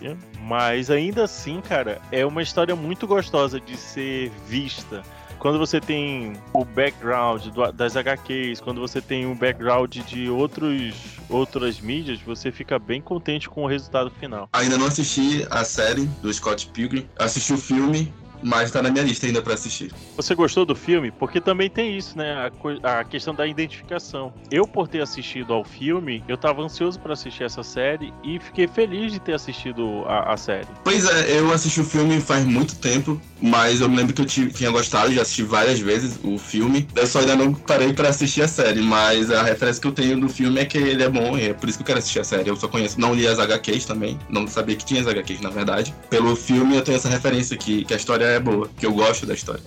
né? 0.00 0.16
Mas 0.42 0.90
ainda 0.90 1.24
assim, 1.24 1.60
cara, 1.60 2.00
é 2.12 2.24
uma 2.26 2.42
história 2.42 2.76
muito 2.76 3.06
gostosa 3.06 3.60
de 3.60 3.76
ser 3.76 4.30
vista. 4.46 5.02
Quando 5.40 5.58
você 5.58 5.80
tem 5.80 6.34
o 6.52 6.66
background 6.66 7.46
do- 7.46 7.72
das 7.72 7.96
HQs, 7.96 8.60
quando 8.60 8.78
você 8.78 9.00
tem 9.00 9.24
um 9.26 9.34
background 9.34 9.96
de 10.00 10.28
outros, 10.28 10.94
outras 11.30 11.80
mídias, 11.80 12.20
você 12.20 12.52
fica 12.52 12.78
bem 12.78 13.00
contente 13.00 13.48
com 13.48 13.64
o 13.64 13.66
resultado 13.66 14.10
final. 14.10 14.50
Ainda 14.52 14.76
não 14.76 14.86
assisti 14.86 15.46
a 15.50 15.64
série 15.64 16.04
do 16.20 16.30
Scott 16.30 16.66
Pilgrim. 16.68 17.08
Assisti 17.18 17.54
o 17.54 17.56
filme, 17.58 18.12
mas 18.42 18.70
tá 18.70 18.82
na 18.82 18.90
minha 18.90 19.04
lista 19.04 19.26
ainda 19.26 19.42
pra 19.42 19.54
assistir. 19.54 19.92
Você 20.16 20.34
gostou 20.34 20.64
do 20.64 20.74
filme? 20.74 21.10
Porque 21.10 21.40
também 21.40 21.68
tem 21.70 21.96
isso, 21.96 22.16
né? 22.16 22.50
A, 22.84 23.00
a 23.00 23.04
questão 23.04 23.34
da 23.34 23.46
identificação. 23.46 24.32
Eu, 24.50 24.66
por 24.66 24.88
ter 24.88 25.00
assistido 25.02 25.52
ao 25.52 25.64
filme, 25.64 26.22
eu 26.28 26.36
tava 26.36 26.62
ansioso 26.62 26.98
pra 26.98 27.12
assistir 27.12 27.44
essa 27.44 27.62
série 27.62 28.12
e 28.24 28.38
fiquei 28.38 28.66
feliz 28.68 29.12
de 29.12 29.18
ter 29.20 29.34
assistido 29.34 30.04
a, 30.06 30.32
a 30.32 30.36
série. 30.36 30.66
Pois 30.84 31.04
é, 31.06 31.38
eu 31.38 31.52
assisti 31.52 31.80
o 31.80 31.84
filme 31.84 32.20
faz 32.20 32.44
muito 32.44 32.76
tempo, 32.76 33.20
mas 33.40 33.80
eu 33.80 33.88
me 33.88 33.96
lembro 33.96 34.14
que 34.14 34.22
eu 34.22 34.26
ti- 34.26 34.50
tinha 34.52 34.70
gostado, 34.70 35.12
já 35.12 35.22
assisti 35.22 35.42
várias 35.42 35.80
vezes 35.80 36.18
o 36.22 36.38
filme. 36.38 36.86
Eu 36.94 37.06
só 37.06 37.20
ainda 37.20 37.36
não 37.36 37.52
parei 37.54 37.92
pra 37.92 38.08
assistir 38.08 38.42
a 38.42 38.48
série, 38.48 38.80
mas 38.82 39.30
a 39.30 39.42
referência 39.42 39.80
que 39.80 39.88
eu 39.88 39.92
tenho 39.92 40.20
do 40.20 40.28
filme 40.28 40.60
é 40.60 40.64
que 40.64 40.78
ele 40.78 41.02
é 41.02 41.08
bom, 41.08 41.36
e 41.38 41.48
é 41.48 41.54
por 41.54 41.68
isso 41.68 41.78
que 41.78 41.82
eu 41.82 41.86
quero 41.86 41.98
assistir 41.98 42.20
a 42.20 42.24
série. 42.24 42.48
Eu 42.48 42.56
só 42.56 42.68
conheço, 42.68 43.00
não 43.00 43.14
li 43.14 43.26
as 43.26 43.38
HQs 43.38 43.84
também, 43.84 44.18
não 44.28 44.46
sabia 44.46 44.76
que 44.76 44.84
tinha 44.84 45.00
as 45.00 45.06
HQs 45.06 45.40
na 45.40 45.50
verdade. 45.50 45.94
Pelo 46.08 46.34
filme 46.36 46.76
eu 46.76 46.82
tenho 46.82 46.96
essa 46.96 47.08
referência 47.08 47.54
aqui, 47.54 47.84
que 47.84 47.94
a 47.94 47.96
história 47.96 48.29
é 48.30 48.40
boa, 48.40 48.68
que 48.76 48.86
eu 48.86 48.92
gosto 48.92 49.26
da 49.26 49.34
história. 49.34 49.62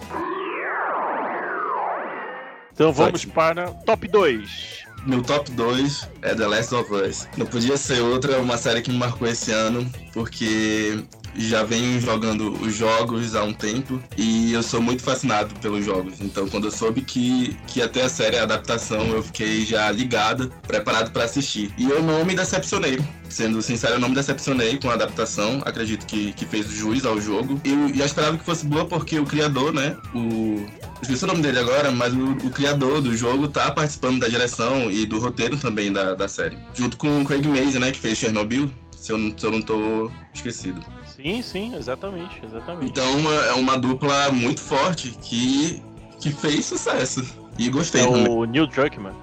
Então 2.74 2.92
vamos 2.92 3.22
Ótimo. 3.22 3.34
para 3.34 3.68
top 3.72 4.08
2. 4.08 4.84
meu 5.06 5.22
top 5.22 5.52
2 5.52 6.10
é 6.24 6.34
The 6.34 6.48
Last 6.48 6.74
of 6.74 6.92
Us. 6.94 7.28
Não 7.38 7.46
podia 7.46 7.78
ser 7.78 8.02
outra, 8.02 8.40
uma 8.40 8.58
série 8.58 8.82
que 8.82 8.92
me 8.92 8.98
marcou 8.98 9.28
esse 9.28 9.52
ano, 9.52 9.90
porque 10.12 11.04
já 11.36 11.64
venho 11.64 12.00
jogando 12.00 12.54
os 12.62 12.76
jogos 12.76 13.36
há 13.36 13.44
um 13.44 13.54
tempo 13.54 14.02
e 14.18 14.54
eu 14.54 14.64
sou 14.64 14.82
muito 14.82 15.02
fascinado 15.02 15.54
pelos 15.60 15.86
jogos. 15.86 16.16
Então, 16.22 16.48
quando 16.48 16.66
eu 16.66 16.72
soube 16.72 17.02
que, 17.02 17.58
que 17.68 17.80
ia 17.80 17.88
ter 17.88 18.02
a 18.02 18.10
série, 18.10 18.38
a 18.38 18.44
adaptação, 18.44 19.08
eu 19.08 19.24
fiquei 19.24 19.66
já 19.66 19.90
ligado, 19.92 20.52
preparado 20.68 21.12
para 21.12 21.24
assistir. 21.24 21.74
E 21.78 21.90
eu 21.90 22.02
não 22.02 22.24
me 22.26 22.36
decepcionei. 22.36 23.00
Sendo 23.30 23.62
sincero, 23.64 23.96
eu 23.96 24.00
não 24.00 24.10
me 24.10 24.16
decepcionei 24.16 24.78
com 24.78 24.92
a 24.92 24.94
adaptação. 24.94 25.62
Acredito 25.66 26.06
que, 26.06 26.34
que 26.34 26.46
fez 26.46 26.68
jus 26.68 27.04
ao 27.06 27.20
jogo. 27.20 27.60
Eu 27.64 27.94
já 27.96 28.06
esperava 28.06 28.38
que 28.38 28.46
fosse 28.46 28.66
boa 28.66 28.86
porque 28.86 29.20
o 29.20 29.26
criador, 29.26 29.74
né? 29.74 29.98
O. 30.14 30.66
Esqueci 31.02 31.24
o 31.26 31.28
nome 31.28 31.42
dele 31.42 31.60
agora, 31.60 31.92
mas 31.92 32.14
o, 32.14 32.32
o 32.32 32.50
criador 32.50 33.02
do 33.02 33.18
jogo 33.18 33.48
tá 33.48 33.72
participando 33.72 34.20
da 34.20 34.28
direção 34.28 34.90
e 34.90 35.06
do 35.06 35.20
roteiro 35.20 35.58
também 35.58 35.92
da, 35.92 36.14
da 36.14 36.28
série. 36.28 36.58
Junto 36.74 36.96
com 36.96 37.22
o 37.22 37.26
Craig 37.26 37.46
Mazin, 37.46 37.80
né? 37.80 37.92
Que 37.92 38.00
fez 38.00 38.20
Chernobyl. 38.20 38.70
Se 38.96 39.12
eu, 39.12 39.18
se 39.36 39.46
eu 39.46 39.52
não 39.52 39.62
tô 39.62 40.10
esquecido. 40.34 40.80
Sim, 41.24 41.42
sim, 41.42 41.76
exatamente, 41.76 42.42
exatamente. 42.44 42.92
Então 42.92 43.18
uma- 43.18 43.34
é 43.46 43.54
uma 43.54 43.78
dupla 43.80 44.30
muito 44.32 44.60
forte 44.60 45.12
que, 45.22 45.82
que 46.20 46.30
fez 46.32 46.66
sucesso. 46.66 47.24
E 47.58 47.70
gostei 47.70 48.02
É 48.02 48.06
também. 48.06 48.28
o 48.30 48.44
Neil 48.46 48.68
Druckmann 48.68 49.14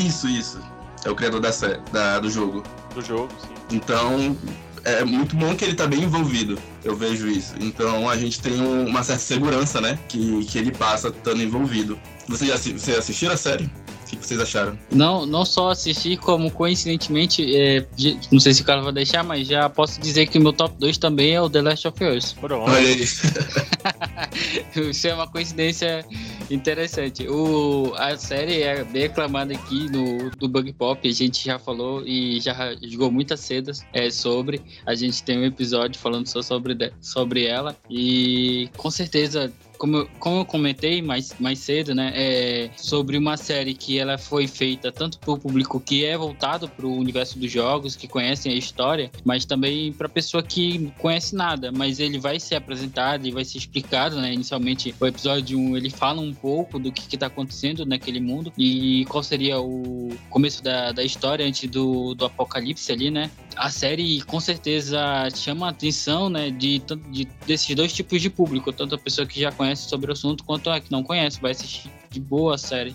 Isso, 0.00 0.26
isso. 0.28 0.58
É 1.04 1.10
o 1.10 1.14
criador 1.14 1.40
da 1.40 1.52
série, 1.52 1.80
da, 1.92 2.18
do 2.18 2.28
jogo. 2.28 2.62
do 2.94 3.00
jogo, 3.00 3.28
sim. 3.40 3.54
Então 3.76 4.36
é 4.84 5.04
muito 5.04 5.36
bom 5.36 5.54
que 5.54 5.64
ele 5.64 5.74
tá 5.74 5.86
bem 5.86 6.02
envolvido. 6.02 6.58
Eu 6.82 6.96
vejo 6.96 7.28
isso. 7.28 7.54
Então 7.60 8.08
a 8.08 8.16
gente 8.16 8.40
tem 8.40 8.60
um- 8.60 8.86
uma 8.88 9.04
certa 9.04 9.22
segurança, 9.22 9.80
né? 9.80 9.96
Que, 10.08 10.44
que 10.46 10.58
ele 10.58 10.72
passa 10.72 11.08
estando 11.08 11.40
envolvido. 11.42 11.96
Vocês 12.26 12.48
já 12.50 12.56
assi- 12.56 12.72
vocês 12.72 12.98
assistiram 12.98 13.34
a 13.34 13.36
série? 13.36 13.70
O 14.16 14.18
que 14.18 14.26
vocês 14.26 14.40
acharam? 14.40 14.78
Não, 14.90 15.26
não 15.26 15.44
só 15.44 15.70
assisti, 15.70 16.16
como 16.16 16.50
coincidentemente, 16.50 17.56
é, 17.56 17.86
não 18.30 18.40
sei 18.40 18.54
se 18.54 18.62
o 18.62 18.64
cara 18.64 18.80
vai 18.82 18.92
deixar, 18.92 19.22
mas 19.22 19.46
já 19.46 19.68
posso 19.68 20.00
dizer 20.00 20.26
que 20.26 20.38
o 20.38 20.42
meu 20.42 20.52
top 20.52 20.74
2 20.78 20.98
também 20.98 21.34
é 21.34 21.40
o 21.40 21.48
The 21.48 21.62
Last 21.62 21.88
of 21.88 22.04
Us. 22.04 22.32
Pronto. 22.32 22.70
Olha 22.70 22.78
aí. 22.78 23.04
Isso 24.90 25.08
é 25.08 25.14
uma 25.14 25.26
coincidência 25.26 26.04
interessante. 26.50 27.26
O, 27.28 27.92
a 27.96 28.16
série 28.16 28.62
é 28.62 28.84
bem 28.84 29.04
aclamada 29.04 29.52
aqui 29.52 29.90
no 29.90 30.30
do 30.36 30.48
Bug 30.48 30.72
Pop, 30.72 31.06
a 31.08 31.12
gente 31.12 31.44
já 31.44 31.58
falou 31.58 32.06
e 32.06 32.40
já 32.40 32.74
jogou 32.82 33.10
muitas 33.10 33.40
cedas 33.40 33.84
é, 33.92 34.10
sobre. 34.10 34.60
A 34.86 34.94
gente 34.94 35.22
tem 35.22 35.38
um 35.38 35.44
episódio 35.44 36.00
falando 36.00 36.26
só 36.26 36.42
sobre, 36.42 36.74
de- 36.74 36.92
sobre 37.00 37.44
ela 37.46 37.76
e 37.90 38.68
com 38.76 38.90
certeza. 38.90 39.52
Como, 39.78 40.08
como 40.18 40.40
eu 40.40 40.44
comentei 40.44 41.00
mais, 41.00 41.32
mais 41.38 41.60
cedo, 41.60 41.94
né, 41.94 42.12
é 42.12 42.68
sobre 42.76 43.16
uma 43.16 43.36
série 43.36 43.74
que 43.74 43.96
ela 43.96 44.18
foi 44.18 44.48
feita 44.48 44.90
tanto 44.90 45.20
para 45.20 45.30
o 45.30 45.38
público 45.38 45.78
que 45.78 46.04
é 46.04 46.18
voltado 46.18 46.68
para 46.68 46.84
o 46.84 46.98
universo 46.98 47.38
dos 47.38 47.48
jogos, 47.52 47.94
que 47.94 48.08
conhecem 48.08 48.52
a 48.52 48.56
história, 48.56 49.08
mas 49.24 49.44
também 49.44 49.92
para 49.92 50.08
pessoa 50.08 50.42
que 50.42 50.90
conhece 50.98 51.36
nada, 51.36 51.70
mas 51.70 52.00
ele 52.00 52.18
vai 52.18 52.40
ser 52.40 52.56
apresentado 52.56 53.24
e 53.24 53.30
vai 53.30 53.44
ser 53.44 53.58
explicado, 53.58 54.20
né? 54.20 54.32
Inicialmente, 54.34 54.92
o 54.98 55.06
episódio 55.06 55.56
1, 55.56 55.76
ele 55.76 55.90
fala 55.90 56.20
um 56.20 56.34
pouco 56.40 56.78
do 56.78 56.92
que 56.92 57.14
está 57.14 57.26
acontecendo 57.26 57.84
naquele 57.84 58.20
mundo 58.20 58.52
e 58.56 59.04
qual 59.06 59.22
seria 59.22 59.60
o 59.60 60.16
começo 60.30 60.62
da, 60.62 60.92
da 60.92 61.02
história 61.02 61.46
antes 61.46 61.68
do, 61.68 62.14
do 62.14 62.24
apocalipse 62.24 62.90
ali, 62.90 63.10
né? 63.10 63.30
A 63.56 63.70
série 63.70 64.22
com 64.22 64.40
certeza 64.40 65.28
chama 65.34 65.66
a 65.66 65.70
atenção, 65.70 66.30
né, 66.30 66.50
de, 66.50 66.80
de 67.10 67.28
desses 67.46 67.74
dois 67.74 67.92
tipos 67.92 68.22
de 68.22 68.30
público, 68.30 68.72
tanto 68.72 68.94
a 68.94 68.98
pessoa 68.98 69.26
que 69.26 69.40
já 69.40 69.50
conhece 69.50 69.88
sobre 69.88 70.10
o 70.10 70.12
assunto 70.12 70.44
quanto 70.44 70.70
a 70.70 70.80
que 70.80 70.90
não 70.90 71.02
conhece, 71.02 71.40
vai 71.40 71.50
assistir 71.50 71.90
de 72.10 72.20
boa 72.20 72.54
a 72.54 72.58
série. 72.58 72.94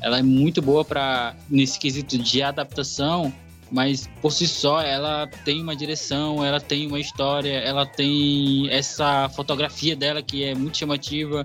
Ela 0.00 0.18
é 0.18 0.22
muito 0.22 0.62
boa 0.62 0.84
para 0.84 1.36
nesse 1.48 1.78
quesito 1.78 2.16
de 2.16 2.42
adaptação, 2.42 3.32
mas 3.70 4.08
por 4.20 4.32
si 4.32 4.48
só 4.48 4.82
ela 4.82 5.28
tem 5.44 5.62
uma 5.62 5.76
direção, 5.76 6.44
ela 6.44 6.60
tem 6.60 6.86
uma 6.86 6.98
história, 6.98 7.58
ela 7.58 7.86
tem 7.86 8.68
essa 8.70 9.28
fotografia 9.28 9.94
dela 9.94 10.22
que 10.22 10.42
é 10.42 10.54
muito 10.54 10.78
chamativa, 10.78 11.44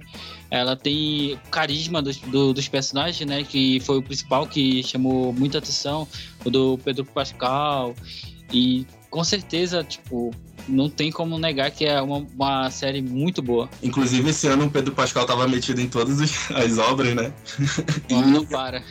ela 0.51 0.75
tem 0.75 1.33
o 1.33 1.49
carisma 1.49 2.01
dos, 2.01 2.17
do- 2.17 2.53
dos 2.53 2.67
personagens, 2.67 3.27
né? 3.29 3.43
Que 3.43 3.79
foi 3.79 3.97
o 3.97 4.01
principal 4.01 4.45
que 4.47 4.83
chamou 4.83 5.33
muita 5.33 5.57
atenção, 5.57 6.07
o 6.45 6.49
do 6.49 6.77
Pedro 6.83 7.03
Pascal. 7.05 7.93
E 8.53 8.85
com 9.09 9.23
certeza, 9.23 9.83
tipo, 9.83 10.31
não 10.67 10.89
tem 10.89 11.11
como 11.11 11.37
negar 11.37 11.71
que 11.71 11.85
é 11.85 12.01
uma, 12.01 12.25
uma 12.35 12.71
série 12.71 13.01
muito 13.01 13.41
boa. 13.41 13.69
Inclusive, 13.81 14.29
esse 14.29 14.47
ano 14.47 14.65
o 14.65 14.69
Pedro 14.69 14.93
Pascal 14.93 15.25
tava 15.25 15.47
metido 15.47 15.81
em 15.81 15.87
todas 15.87 16.21
as 16.21 16.77
obras, 16.79 17.15
né? 17.15 17.33
Ela 18.09 18.21
não 18.27 18.45
para. 18.45 18.83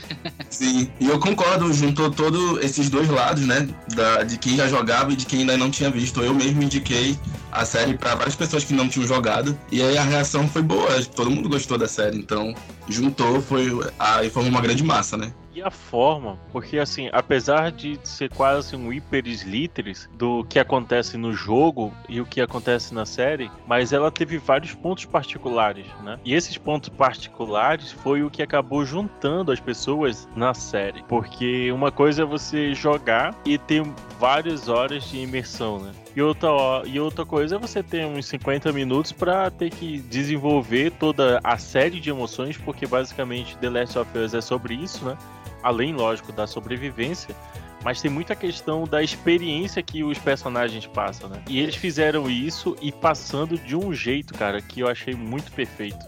Sim, 0.50 0.88
e 1.00 1.07
eu 1.07 1.19
concordo, 1.19 1.73
juntou 1.73 2.11
todos 2.11 2.62
esses 2.62 2.88
dois 2.88 3.09
lados, 3.09 3.47
né? 3.47 3.69
Da, 3.95 4.23
de 4.23 4.38
quem 4.38 4.57
já 4.57 4.69
jogava 4.69 5.12
e 5.12 5.16
de 5.16 5.26
quem 5.26 5.40
ainda 5.40 5.57
não 5.57 5.71
tinha 5.71 5.90
visto. 5.90 6.21
Eu 6.23 6.35
mesmo 6.35 6.62
indiquei 6.62 7.19
a 7.50 7.64
série 7.64 7.97
para 7.97 8.14
várias 8.14 8.35
pessoas 8.35 8.64
que 8.64 8.75
não 8.75 8.88
tinham 8.88 9.07
jogado. 9.07 9.59
E 9.71 9.83
aí 9.83 9.97
a 9.97 10.02
reação 10.02 10.49
foi 10.49 10.62
boa, 10.62 11.02
todo 11.04 11.31
mundo 11.31 11.49
gostou 11.49 11.78
da 11.78 11.88
série. 11.88 12.19
Então, 12.19 12.54
juntou, 12.88 13.40
foi 13.40 13.69
aí 13.99 14.31
formou 14.31 14.50
uma 14.50 14.61
grande 14.61 14.83
massa, 14.83 15.16
né? 15.16 15.33
E 15.55 15.63
a 15.63 15.71
forma, 15.71 16.37
porque 16.51 16.79
assim, 16.79 17.09
apesar 17.13 17.71
de 17.71 17.97
ser 18.03 18.29
quase 18.29 18.75
um 18.75 18.93
hiperes 18.93 19.43
literis 19.43 20.11
do 20.15 20.43
que 20.45 20.59
acontece 20.59 21.17
no 21.17 21.33
jogo 21.33 21.95
e 22.09 22.21
o 22.21 22.27
que 22.27 22.41
acontece 22.41 22.93
na 22.93 23.07
série, 23.07 23.49
mas 23.65 23.93
ela 23.93 24.11
teve 24.11 24.37
vários 24.37 24.75
pontos 24.75 25.05
particulares, 25.05 25.87
né? 26.03 26.19
E 26.25 26.35
esses 26.35 26.59
pontos 26.59 26.89
particulares 26.89 27.93
foi 27.93 28.25
o 28.25 28.31
que 28.31 28.43
acabou 28.43 28.85
juntando 28.85 29.53
as 29.53 29.61
pessoas 29.61 30.29
na 30.35 30.55
série. 30.55 31.05
Porque 31.05 31.71
uma 31.71 31.93
coisa 31.93 32.23
é 32.23 32.25
você 32.25 32.75
jogar 32.75 33.33
e 33.45 33.57
ter 33.57 33.85
várias 34.19 34.69
horas 34.69 35.09
de 35.09 35.19
imersão, 35.19 35.79
né? 35.79 35.93
E 36.17 36.23
outra, 36.23 36.49
e 36.85 36.99
outra 36.99 37.25
coisa 37.25 37.57
é 37.57 37.59
você 37.59 37.83
ter 37.83 38.07
uns 38.07 38.27
50 38.27 38.73
minutos 38.73 39.11
pra 39.13 39.51
ter 39.51 39.71
que 39.71 39.99
desenvolver 39.99 40.93
toda 40.93 41.41
a 41.43 41.59
série 41.59 41.99
de 41.99 42.11
emoções, 42.11 42.57
porque 42.57 42.87
basicamente 42.87 43.57
The 43.59 43.69
Last 43.69 43.99
of 43.99 44.19
Us 44.19 44.33
é 44.35 44.41
sobre 44.41 44.75
isso, 44.75 45.05
né? 45.05 45.17
Além, 45.64 45.94
lógico, 45.94 46.30
da 46.30 46.47
sobrevivência, 46.47 47.35
mas 47.83 48.00
tem 48.00 48.11
muita 48.11 48.37
questão 48.37 48.85
da 48.85 49.02
experiência 49.02 49.83
que 49.83 50.04
os 50.04 50.18
personagens 50.18 50.87
passam, 50.87 51.28
né? 51.28 51.42
E 51.49 51.59
eles 51.59 51.75
fizeram 51.75 52.30
isso 52.30 52.76
e 52.80 52.92
passando 52.92 53.59
de 53.59 53.75
um 53.75 53.92
jeito, 53.92 54.33
cara, 54.35 54.61
que 54.61 54.80
eu 54.80 54.88
achei 54.88 55.14
muito 55.14 55.50
perfeito. 55.52 55.99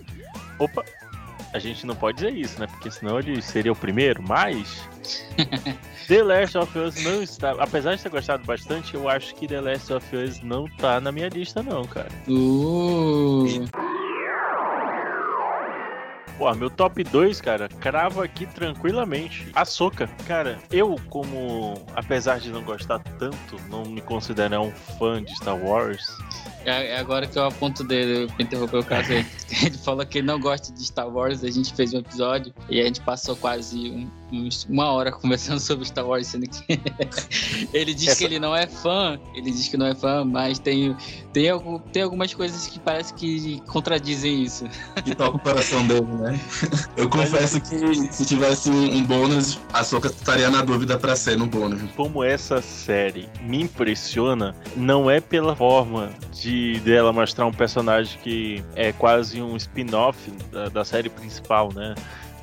Opa, 0.59 0.85
a 1.53 1.59
gente 1.59 1.87
não 1.87 1.95
pode 1.95 2.19
dizer 2.19 2.35
isso, 2.35 2.61
né? 2.61 2.67
Porque 2.67 2.91
senão 2.91 3.19
ele 3.19 3.41
seria 3.43 3.73
o 3.73 3.77
primeiro, 3.77 4.23
mas. 4.23 4.89
The 6.07 6.23
Last 6.23 6.57
of 6.57 6.79
Us 6.79 7.03
não 7.03 7.23
está. 7.23 7.53
Apesar 7.59 7.97
de 7.97 8.03
ter 8.03 8.11
gostado 8.11 8.45
bastante, 8.45 8.95
eu 8.95 9.09
acho 9.09 9.35
que 9.35 9.49
The 9.49 9.61
Last 9.61 9.93
of 9.93 10.17
Us 10.17 10.41
não 10.41 10.69
tá 10.77 11.01
na 11.01 11.11
minha 11.11 11.29
lista, 11.29 11.63
não, 11.63 11.85
cara. 11.85 12.09
Uh, 12.29 13.45
Pô, 16.39 16.55
meu 16.55 16.69
top 16.69 17.03
2, 17.03 17.41
cara, 17.41 17.69
cravo 17.81 18.23
aqui 18.23 18.47
tranquilamente. 18.47 19.49
A 19.55 19.65
Soca. 19.65 20.09
Cara, 20.27 20.59
eu, 20.71 20.97
como, 21.09 21.83
apesar 21.95 22.39
de 22.39 22.51
não 22.51 22.63
gostar 22.63 22.99
tanto, 23.19 23.57
não 23.71 23.85
me 23.85 24.03
considerar 24.03 24.61
um 24.61 24.71
fã 24.71 25.23
de 25.23 25.35
Star 25.35 25.57
Wars, 25.57 26.07
é 26.67 26.87
é 26.93 26.99
agora 26.99 27.27
que 27.27 27.39
eu 27.39 27.45
aponto 27.45 27.83
o 27.83 27.87
dedo 27.87 28.33
pra 28.33 28.43
interromper 28.45 28.77
o 28.79 28.85
caso 28.85 29.13
aí. 29.13 29.25
Ele 29.63 29.79
falou 29.79 30.05
que 30.05 30.19
ele 30.19 30.27
não 30.27 30.41
gosta 30.41 30.73
de 30.73 30.85
Star 30.85 31.09
Wars, 31.09 31.45
a 31.45 31.51
gente 31.51 31.73
fez 31.73 31.95
um 31.95 31.99
episódio 31.99 32.53
e 32.69 32.81
a 32.81 32.85
gente 32.85 33.01
passou 33.01 33.37
quase 33.37 33.91
um- 33.91 34.09
uns- 34.33 34.67
uma 34.69 34.91
hora 34.91 35.13
conversando 35.13 35.61
sobre 35.61 35.85
Star 35.87 36.05
Wars, 36.05 36.27
sendo 36.27 36.49
que 36.49 36.65
ele 37.73 37.95
diz 37.95 38.09
Essa- 38.09 38.19
que 38.19 38.25
ele 38.25 38.41
não 38.41 38.55
é 38.57 38.67
fã, 38.67 39.21
ele 39.35 39.51
diz 39.53 39.69
que 39.69 39.77
não 39.77 39.87
é 39.87 39.95
fã, 39.95 40.25
mas 40.25 40.59
tem, 40.59 40.97
tem, 41.33 41.49
algum- 41.49 41.79
tem 41.79 42.03
algumas 42.03 42.35
coisas 42.35 42.67
que 42.67 42.81
parece 42.81 43.15
que 43.15 43.61
contradizem 43.69 44.43
isso. 44.43 44.65
Que 45.05 45.15
toca 45.15 45.37
o 45.37 45.41
coração 45.41 45.87
dele, 45.87 46.03
né? 46.19 46.41
Eu 46.97 47.09
confesso 47.09 47.61
que 47.61 48.13
se 48.13 48.27
tivesse 48.27 48.69
um, 48.69 48.97
um 48.97 49.05
bônus, 49.05 49.61
a 49.73 49.85
Soca 49.85 50.09
estaria 50.09 50.51
na 50.51 50.63
dúvida 50.63 50.99
pra 50.99 51.15
ser 51.15 51.37
no 51.39 51.47
bônus. 51.47 51.81
como 51.95 52.25
essa 52.25 52.61
série 52.61 53.29
me 53.43 53.61
impressiona, 53.63 54.57
não 54.77 55.09
é 55.09 55.21
pela 55.21 55.55
forma 55.55 56.11
de 56.33 56.56
dela 56.85 57.13
mostrar 57.13 57.47
um 57.47 57.53
personagem 57.53 58.19
que 58.23 58.65
é 58.75 58.93
quase 58.93 59.41
um 59.41 59.57
spin-off 59.57 60.31
da, 60.53 60.69
da 60.69 60.85
série 60.85 61.09
principal, 61.09 61.73
né? 61.73 61.95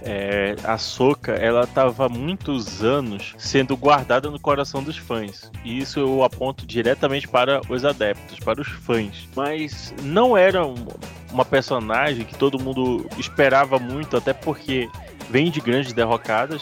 É, 0.05 0.55
a 0.65 0.77
Soca, 0.77 1.31
ela 1.31 1.65
tava 1.65 2.07
há 2.07 2.09
muitos 2.09 2.83
anos 2.83 3.33
sendo 3.37 3.77
guardada 3.77 4.29
no 4.29 4.37
coração 4.37 4.83
dos 4.83 4.97
fãs. 4.97 5.49
E 5.63 5.79
isso 5.79 5.97
eu 5.97 6.23
aponto 6.23 6.65
diretamente 6.65 7.25
para 7.25 7.61
os 7.69 7.85
adeptos, 7.85 8.37
para 8.39 8.59
os 8.59 8.67
fãs. 8.67 9.27
Mas 9.33 9.93
não 10.01 10.35
era 10.35 10.65
um- 10.65 10.87
uma 11.31 11.45
personagem 11.45 12.25
que 12.25 12.35
todo 12.37 12.59
mundo 12.59 13.07
esperava 13.17 13.79
muito, 13.79 14.17
até 14.17 14.33
porque 14.33 14.89
vem 15.29 15.49
de 15.49 15.61
grandes 15.61 15.93
derrocadas 15.93 16.61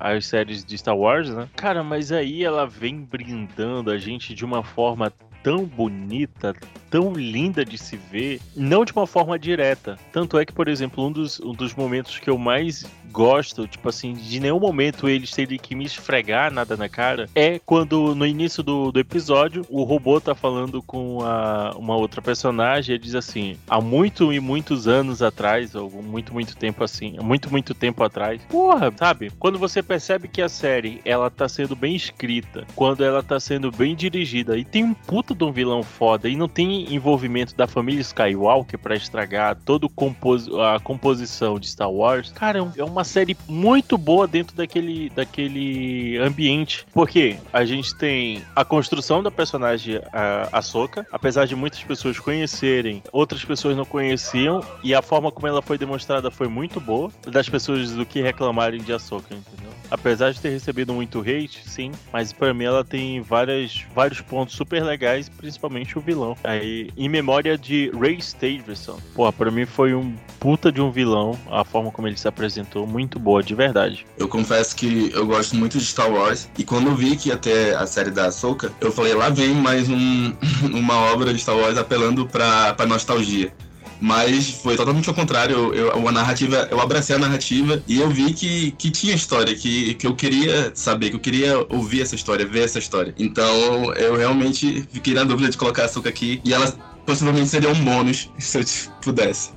as 0.00 0.26
séries 0.26 0.62
de 0.62 0.76
Star 0.76 0.96
Wars, 0.96 1.30
né? 1.30 1.48
Cara, 1.56 1.82
mas 1.82 2.12
aí 2.12 2.44
ela 2.44 2.66
vem 2.66 3.00
brindando 3.00 3.90
a 3.90 3.96
gente 3.96 4.34
de 4.34 4.44
uma 4.44 4.62
forma 4.62 5.10
tão 5.48 5.64
bonita, 5.64 6.52
tão 6.90 7.12
linda 7.12 7.64
de 7.64 7.78
se 7.78 7.96
ver, 7.96 8.40
não 8.56 8.84
de 8.84 8.92
uma 8.92 9.06
forma 9.06 9.38
direta. 9.38 9.98
Tanto 10.12 10.38
é 10.38 10.44
que, 10.44 10.52
por 10.52 10.68
exemplo, 10.68 11.06
um 11.06 11.12
dos, 11.12 11.40
um 11.40 11.52
dos 11.52 11.74
momentos 11.74 12.18
que 12.18 12.28
eu 12.28 12.38
mais 12.38 12.84
gosto, 13.10 13.66
tipo 13.66 13.88
assim, 13.88 14.12
de 14.12 14.38
nenhum 14.40 14.60
momento 14.60 15.08
eles 15.08 15.30
terem 15.30 15.58
que 15.58 15.74
me 15.74 15.84
esfregar 15.84 16.52
nada 16.52 16.76
na 16.76 16.88
cara, 16.88 17.28
é 17.34 17.58
quando 17.58 18.14
no 18.14 18.26
início 18.26 18.62
do, 18.62 18.92
do 18.92 19.00
episódio 19.00 19.66
o 19.68 19.82
robô 19.82 20.20
tá 20.20 20.34
falando 20.34 20.82
com 20.82 21.20
a, 21.22 21.74
uma 21.76 21.96
outra 21.96 22.20
personagem 22.20 22.94
e 22.94 22.98
diz 22.98 23.14
assim: 23.14 23.56
há 23.68 23.80
muito 23.80 24.32
e 24.32 24.40
muitos 24.40 24.86
anos 24.86 25.22
atrás, 25.22 25.74
ou 25.74 25.90
muito, 26.02 26.32
muito 26.32 26.56
tempo 26.56 26.84
assim, 26.84 27.16
muito, 27.20 27.50
muito 27.50 27.74
tempo 27.74 28.02
atrás. 28.04 28.40
Porra, 28.48 28.92
sabe? 28.96 29.30
Quando 29.38 29.58
você 29.58 29.82
percebe 29.82 30.28
que 30.28 30.42
a 30.42 30.48
série 30.48 31.00
ela 31.04 31.30
tá 31.30 31.48
sendo 31.48 31.74
bem 31.74 31.94
escrita, 31.94 32.66
quando 32.74 33.04
ela 33.04 33.22
tá 33.22 33.40
sendo 33.40 33.70
bem 33.70 33.94
dirigida 33.94 34.56
e 34.56 34.64
tem 34.64 34.84
um 34.84 34.94
puta 34.94 35.34
de 35.34 35.44
um 35.44 35.52
vilão 35.52 35.82
foda 35.82 36.28
e 36.28 36.36
não 36.36 36.48
tem 36.48 36.77
envolvimento 36.94 37.54
da 37.54 37.66
família 37.66 38.00
Skywalker 38.00 38.78
pra 38.78 38.94
estragar 38.94 39.56
toda 39.64 39.86
a 39.86 40.80
composição 40.80 41.58
de 41.58 41.68
Star 41.68 41.90
Wars, 41.90 42.32
cara, 42.32 42.58
é 42.76 42.84
uma 42.84 43.04
série 43.04 43.36
muito 43.48 43.96
boa 43.96 44.26
dentro 44.26 44.56
daquele, 44.56 45.10
daquele 45.10 46.18
ambiente. 46.18 46.86
Porque 46.92 47.36
a 47.52 47.64
gente 47.64 47.96
tem 47.96 48.42
a 48.54 48.64
construção 48.64 49.22
da 49.22 49.30
personagem 49.30 50.00
a 50.12 50.58
Ahsoka, 50.58 51.06
apesar 51.12 51.46
de 51.46 51.54
muitas 51.56 51.82
pessoas 51.82 52.18
conhecerem, 52.18 53.02
outras 53.12 53.44
pessoas 53.44 53.76
não 53.76 53.84
conheciam, 53.84 54.62
e 54.82 54.94
a 54.94 55.02
forma 55.02 55.30
como 55.30 55.46
ela 55.46 55.62
foi 55.62 55.78
demonstrada 55.78 56.30
foi 56.30 56.48
muito 56.48 56.80
boa, 56.80 57.10
das 57.26 57.48
pessoas 57.48 57.92
do 57.92 58.04
que 58.04 58.20
reclamarem 58.20 58.80
de 58.80 58.92
Ahsoka, 58.92 59.34
entendeu? 59.34 59.70
Apesar 59.90 60.32
de 60.32 60.40
ter 60.40 60.50
recebido 60.50 60.92
muito 60.92 61.20
hate, 61.20 61.62
sim, 61.64 61.92
mas 62.12 62.32
para 62.32 62.52
mim 62.52 62.64
ela 62.64 62.84
tem 62.84 63.22
várias, 63.22 63.84
vários 63.94 64.20
pontos 64.20 64.54
super 64.54 64.82
legais, 64.84 65.28
principalmente 65.28 65.96
o 65.96 66.00
vilão. 66.00 66.36
Aí, 66.44 66.67
em 66.96 67.08
memória 67.08 67.56
de 67.56 67.90
Ray 67.98 68.20
Stevenson, 68.20 68.98
pô, 69.14 69.30
pra 69.32 69.50
mim 69.50 69.66
foi 69.66 69.94
um 69.94 70.14
puta 70.38 70.70
de 70.70 70.80
um 70.80 70.90
vilão, 70.90 71.38
a 71.50 71.64
forma 71.64 71.90
como 71.90 72.06
ele 72.06 72.16
se 72.16 72.28
apresentou, 72.28 72.86
muito 72.86 73.18
boa, 73.18 73.42
de 73.42 73.54
verdade. 73.54 74.06
Eu 74.16 74.28
confesso 74.28 74.74
que 74.76 75.10
eu 75.12 75.26
gosto 75.26 75.56
muito 75.56 75.78
de 75.78 75.84
Star 75.84 76.10
Wars, 76.10 76.48
e 76.56 76.64
quando 76.64 76.88
eu 76.88 76.94
vi 76.94 77.16
que 77.16 77.28
ia 77.28 77.36
ter 77.36 77.76
a 77.76 77.86
série 77.86 78.10
da 78.10 78.26
Ahsoka, 78.26 78.72
eu 78.80 78.92
falei, 78.92 79.14
lá 79.14 79.28
vem 79.28 79.54
mais 79.54 79.88
um, 79.88 80.32
uma 80.72 80.96
obra 81.12 81.32
de 81.32 81.40
Star 81.40 81.56
Wars 81.56 81.76
apelando 81.76 82.26
pra, 82.26 82.74
pra 82.74 82.86
nostalgia. 82.86 83.52
Mas 84.00 84.50
foi 84.50 84.76
totalmente 84.76 85.08
ao 85.08 85.14
contrário. 85.14 85.74
Eu, 85.74 85.92
eu, 85.92 86.08
a 86.08 86.12
narrativa, 86.12 86.68
eu 86.70 86.80
abracei 86.80 87.16
a 87.16 87.18
narrativa 87.18 87.82
e 87.86 88.00
eu 88.00 88.08
vi 88.08 88.32
que, 88.32 88.70
que 88.72 88.90
tinha 88.90 89.14
história, 89.14 89.54
que, 89.54 89.94
que 89.94 90.06
eu 90.06 90.14
queria 90.14 90.70
saber, 90.74 91.10
que 91.10 91.16
eu 91.16 91.20
queria 91.20 91.66
ouvir 91.68 92.02
essa 92.02 92.14
história, 92.14 92.46
ver 92.46 92.64
essa 92.64 92.78
história. 92.78 93.14
Então 93.18 93.92
eu 93.94 94.16
realmente 94.16 94.86
fiquei 94.92 95.14
na 95.14 95.24
dúvida 95.24 95.50
de 95.50 95.56
colocar 95.56 95.82
a 95.82 95.84
Açúcar 95.86 96.10
aqui 96.10 96.40
e 96.44 96.52
ela 96.52 96.70
possivelmente 97.04 97.48
seria 97.48 97.70
um 97.70 97.84
bônus 97.84 98.30
se 98.38 98.58
eu 98.58 98.64
pudesse. 99.02 99.50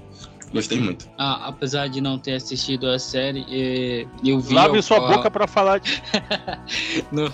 Gostei 0.54 0.82
muito. 0.82 1.08
Ah, 1.18 1.48
apesar 1.48 1.88
de 1.88 2.02
não 2.02 2.20
ter 2.20 2.34
assistido 2.34 2.88
a 2.90 3.00
série, 3.00 3.46
eu 4.24 4.40
vi. 4.40 4.54
Lave 4.54 4.82
sua 4.82 5.00
boca 5.00 5.32
para 5.32 5.48
falar 5.48 5.80
de. 5.80 6.02
não, 7.10 7.32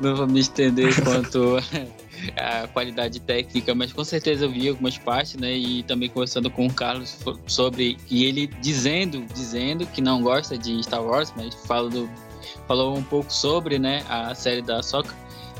não 0.00 0.16
vou 0.16 0.28
me 0.28 0.38
estender 0.38 0.94
quanto 1.02 1.56
a 2.36 2.66
qualidade 2.68 3.20
técnica, 3.20 3.74
mas 3.74 3.92
com 3.92 4.04
certeza 4.04 4.44
eu 4.44 4.50
vi 4.50 4.68
algumas 4.68 4.98
partes, 4.98 5.34
né? 5.36 5.52
E 5.52 5.82
também 5.82 6.08
conversando 6.08 6.50
com 6.50 6.66
o 6.66 6.72
Carlos 6.72 7.18
sobre. 7.46 7.96
E 8.10 8.24
ele 8.24 8.46
dizendo, 8.60 9.24
dizendo 9.34 9.86
que 9.86 10.00
não 10.00 10.22
gosta 10.22 10.56
de 10.56 10.82
Star 10.82 11.02
Wars, 11.02 11.32
mas 11.36 11.54
falou, 11.66 12.08
falou 12.66 12.96
um 12.96 13.02
pouco 13.02 13.32
sobre, 13.32 13.78
né, 13.78 14.04
a 14.08 14.34
série 14.34 14.62
da 14.62 14.82
Soca. 14.82 15.14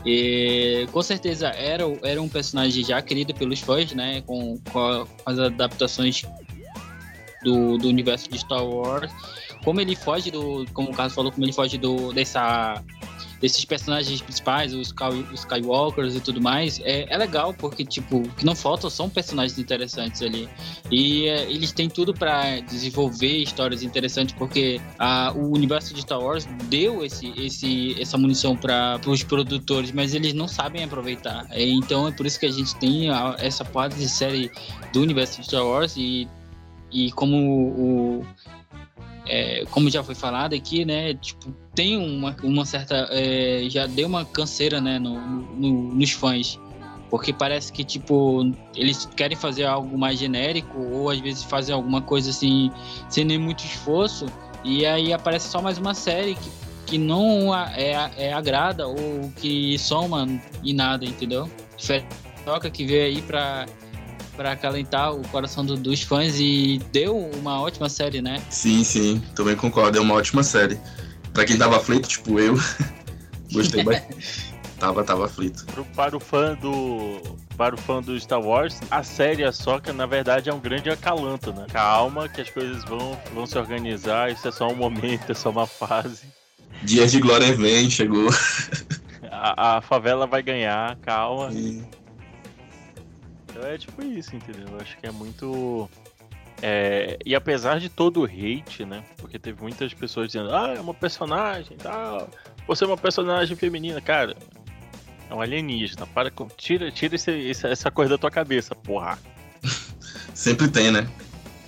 E 0.04 0.88
com 0.90 1.00
certeza 1.00 1.48
era, 1.48 1.84
era 2.02 2.20
um 2.20 2.28
personagem 2.28 2.84
já 2.84 3.00
querido 3.00 3.32
pelos 3.34 3.60
fãs, 3.60 3.92
né? 3.92 4.20
Com, 4.22 4.58
com 4.72 5.06
as 5.24 5.38
adaptações 5.38 6.24
do, 7.42 7.78
do 7.78 7.88
universo 7.88 8.28
de 8.28 8.38
Star 8.38 8.64
Wars. 8.64 9.12
Como 9.64 9.80
ele 9.80 9.94
foge 9.94 10.30
do. 10.30 10.66
Como 10.72 10.90
o 10.90 10.94
Carlos 10.94 11.14
falou, 11.14 11.30
como 11.30 11.44
ele 11.44 11.52
foge 11.52 11.78
do, 11.78 12.12
dessa 12.12 12.82
desses 13.42 13.64
personagens 13.64 14.22
principais, 14.22 14.72
os, 14.72 14.94
Skywalkers 15.34 16.14
e 16.14 16.20
tudo 16.20 16.40
mais, 16.40 16.80
é, 16.84 17.12
é 17.12 17.18
legal 17.18 17.52
porque, 17.52 17.84
tipo, 17.84 18.22
que 18.36 18.46
não 18.46 18.54
falta 18.54 18.88
são 18.88 19.10
personagens 19.10 19.58
interessantes 19.58 20.22
ali. 20.22 20.48
E 20.92 21.26
é, 21.26 21.50
eles 21.50 21.72
têm 21.72 21.88
tudo 21.88 22.14
para 22.14 22.60
desenvolver 22.60 23.38
histórias 23.38 23.82
interessantes 23.82 24.32
porque 24.38 24.80
a, 24.96 25.32
o 25.32 25.52
universo 25.52 25.92
de 25.92 26.02
Star 26.02 26.20
Wars 26.20 26.46
deu 26.68 27.04
esse, 27.04 27.32
esse, 27.36 28.00
essa 28.00 28.16
munição 28.16 28.56
para 28.56 29.00
os 29.06 29.24
produtores, 29.24 29.90
mas 29.90 30.14
eles 30.14 30.32
não 30.32 30.46
sabem 30.46 30.84
aproveitar. 30.84 31.44
É, 31.50 31.64
então 31.64 32.06
é 32.06 32.12
por 32.12 32.24
isso 32.24 32.38
que 32.38 32.46
a 32.46 32.52
gente 32.52 32.76
tem 32.76 33.10
a, 33.10 33.34
essa 33.40 33.64
parte 33.64 33.96
de 33.96 34.08
série 34.08 34.52
do 34.92 35.02
universo 35.02 35.40
de 35.40 35.46
Star 35.46 35.66
Wars 35.66 35.96
e, 35.96 36.28
e 36.92 37.10
como 37.10 37.36
o 37.36 38.26
é, 39.32 39.64
como 39.70 39.88
já 39.88 40.04
foi 40.04 40.14
falado 40.14 40.54
aqui, 40.54 40.84
né, 40.84 41.14
tipo, 41.14 41.50
tem 41.74 41.96
uma, 41.96 42.36
uma 42.42 42.66
certa, 42.66 43.08
é, 43.10 43.64
já 43.66 43.86
deu 43.86 44.06
uma 44.06 44.26
canseira, 44.26 44.78
né, 44.78 44.98
no, 44.98 45.18
no, 45.18 45.94
nos 45.94 46.12
fãs, 46.12 46.60
porque 47.08 47.32
parece 47.32 47.72
que, 47.72 47.82
tipo, 47.82 48.52
eles 48.76 49.06
querem 49.16 49.34
fazer 49.34 49.64
algo 49.64 49.96
mais 49.96 50.18
genérico, 50.18 50.78
ou 50.78 51.08
às 51.08 51.18
vezes 51.18 51.42
fazer 51.44 51.72
alguma 51.72 52.02
coisa 52.02 52.28
assim, 52.28 52.70
sem 53.08 53.24
nem 53.24 53.38
muito 53.38 53.64
esforço, 53.64 54.26
e 54.62 54.84
aí 54.84 55.14
aparece 55.14 55.48
só 55.48 55.62
mais 55.62 55.78
uma 55.78 55.94
série 55.94 56.34
que, 56.34 56.50
que 56.84 56.98
não 56.98 57.56
é, 57.56 58.10
é 58.18 58.32
agrada, 58.34 58.86
ou 58.86 59.32
que 59.40 59.78
soma 59.78 60.28
em 60.62 60.74
nada, 60.74 61.06
entendeu? 61.06 61.50
Toca 62.44 62.70
que 62.70 62.84
veio 62.84 63.16
aí 63.16 63.22
pra 63.22 63.64
para 64.36 64.52
acalentar 64.52 65.14
o 65.14 65.26
coração 65.28 65.64
do, 65.64 65.76
dos 65.76 66.02
fãs 66.02 66.38
e 66.38 66.80
deu 66.92 67.16
uma 67.16 67.60
ótima 67.60 67.88
série, 67.88 68.20
né? 68.20 68.42
Sim, 68.50 68.82
sim, 68.84 69.22
também 69.34 69.56
concordo, 69.56 69.98
é 69.98 70.00
uma 70.00 70.14
ótima 70.14 70.42
série. 70.42 70.78
Para 71.32 71.44
quem 71.44 71.56
tava 71.56 71.76
aflito, 71.76 72.08
tipo 72.08 72.38
eu, 72.38 72.54
gostei 73.52 73.82
bastante. 73.82 74.52
tava, 74.78 75.04
tava 75.04 75.26
aflito. 75.26 75.64
Para 75.94 76.16
o 76.16 76.20
fã 76.20 76.54
do 76.54 77.20
para 77.56 77.74
o 77.74 77.78
fã 77.78 78.00
do 78.00 78.18
Star 78.18 78.40
Wars, 78.40 78.80
a 78.90 79.02
série 79.02 79.44
Ahsoka, 79.44 79.92
na 79.92 80.06
verdade, 80.06 80.48
é 80.48 80.54
um 80.54 80.58
grande 80.58 80.90
acalanto, 80.90 81.52
né? 81.52 81.66
Calma 81.70 82.28
que 82.28 82.40
as 82.40 82.50
coisas 82.50 82.82
vão, 82.84 83.18
vão 83.34 83.46
se 83.46 83.56
organizar, 83.58 84.32
isso 84.32 84.48
é 84.48 84.50
só 84.52 84.68
um 84.68 84.74
momento, 84.74 85.30
é 85.30 85.34
só 85.34 85.50
uma 85.50 85.66
fase. 85.66 86.26
Dias 86.82 87.12
de 87.12 87.20
glória 87.20 87.54
vem, 87.54 87.88
chegou. 87.90 88.28
A, 89.34 89.78
a 89.78 89.80
favela 89.80 90.26
vai 90.26 90.42
ganhar, 90.42 90.94
calma. 90.96 91.50
Sim. 91.50 91.84
Então 93.52 93.68
é 93.68 93.76
tipo 93.76 94.02
isso, 94.02 94.34
entendeu? 94.34 94.66
Eu 94.68 94.80
acho 94.80 94.96
que 94.96 95.06
é 95.06 95.10
muito. 95.10 95.88
É... 96.62 97.18
E 97.24 97.34
apesar 97.34 97.78
de 97.78 97.90
todo 97.90 98.22
o 98.22 98.24
hate, 98.24 98.84
né? 98.86 99.04
Porque 99.18 99.38
teve 99.38 99.60
muitas 99.60 99.92
pessoas 99.92 100.28
dizendo, 100.28 100.54
ah, 100.54 100.74
é 100.74 100.80
uma 100.80 100.94
personagem 100.94 101.76
tal. 101.76 102.30
Você 102.66 102.84
é 102.84 102.86
uma 102.86 102.96
personagem 102.96 103.56
feminina, 103.56 104.00
cara. 104.00 104.34
É 105.28 105.34
um 105.34 105.40
alienígena. 105.40 106.06
Para 106.06 106.30
com... 106.30 106.48
Tira, 106.48 106.90
tira 106.90 107.14
esse, 107.14 107.50
essa 107.66 107.90
coisa 107.90 108.10
da 108.10 108.18
tua 108.18 108.30
cabeça, 108.30 108.74
porra. 108.74 109.18
Sempre 110.34 110.68
tem, 110.68 110.90
né? 110.90 111.06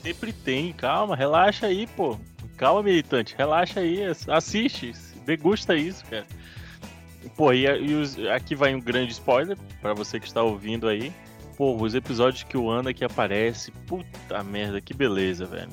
Sempre 0.02 0.32
tem, 0.32 0.72
calma, 0.72 1.14
relaxa 1.14 1.66
aí, 1.66 1.86
pô. 1.86 2.18
Calma, 2.56 2.82
militante, 2.82 3.34
relaxa 3.36 3.80
aí, 3.80 4.00
assiste, 4.28 4.92
degusta 5.24 5.74
isso, 5.74 6.04
cara. 6.04 6.26
Pô, 7.36 7.52
e, 7.52 7.64
e 7.64 7.94
os, 7.94 8.18
aqui 8.26 8.54
vai 8.54 8.74
um 8.74 8.80
grande 8.80 9.12
spoiler 9.12 9.56
para 9.80 9.94
você 9.94 10.20
que 10.20 10.26
está 10.26 10.42
ouvindo 10.42 10.86
aí. 10.86 11.12
Pô, 11.56 11.76
os 11.76 11.94
episódios 11.94 12.42
que 12.42 12.56
o 12.56 12.68
Ana 12.68 12.92
que 12.92 13.04
aparece, 13.04 13.70
puta 13.86 14.42
merda, 14.42 14.80
que 14.80 14.92
beleza, 14.92 15.46
velho. 15.46 15.70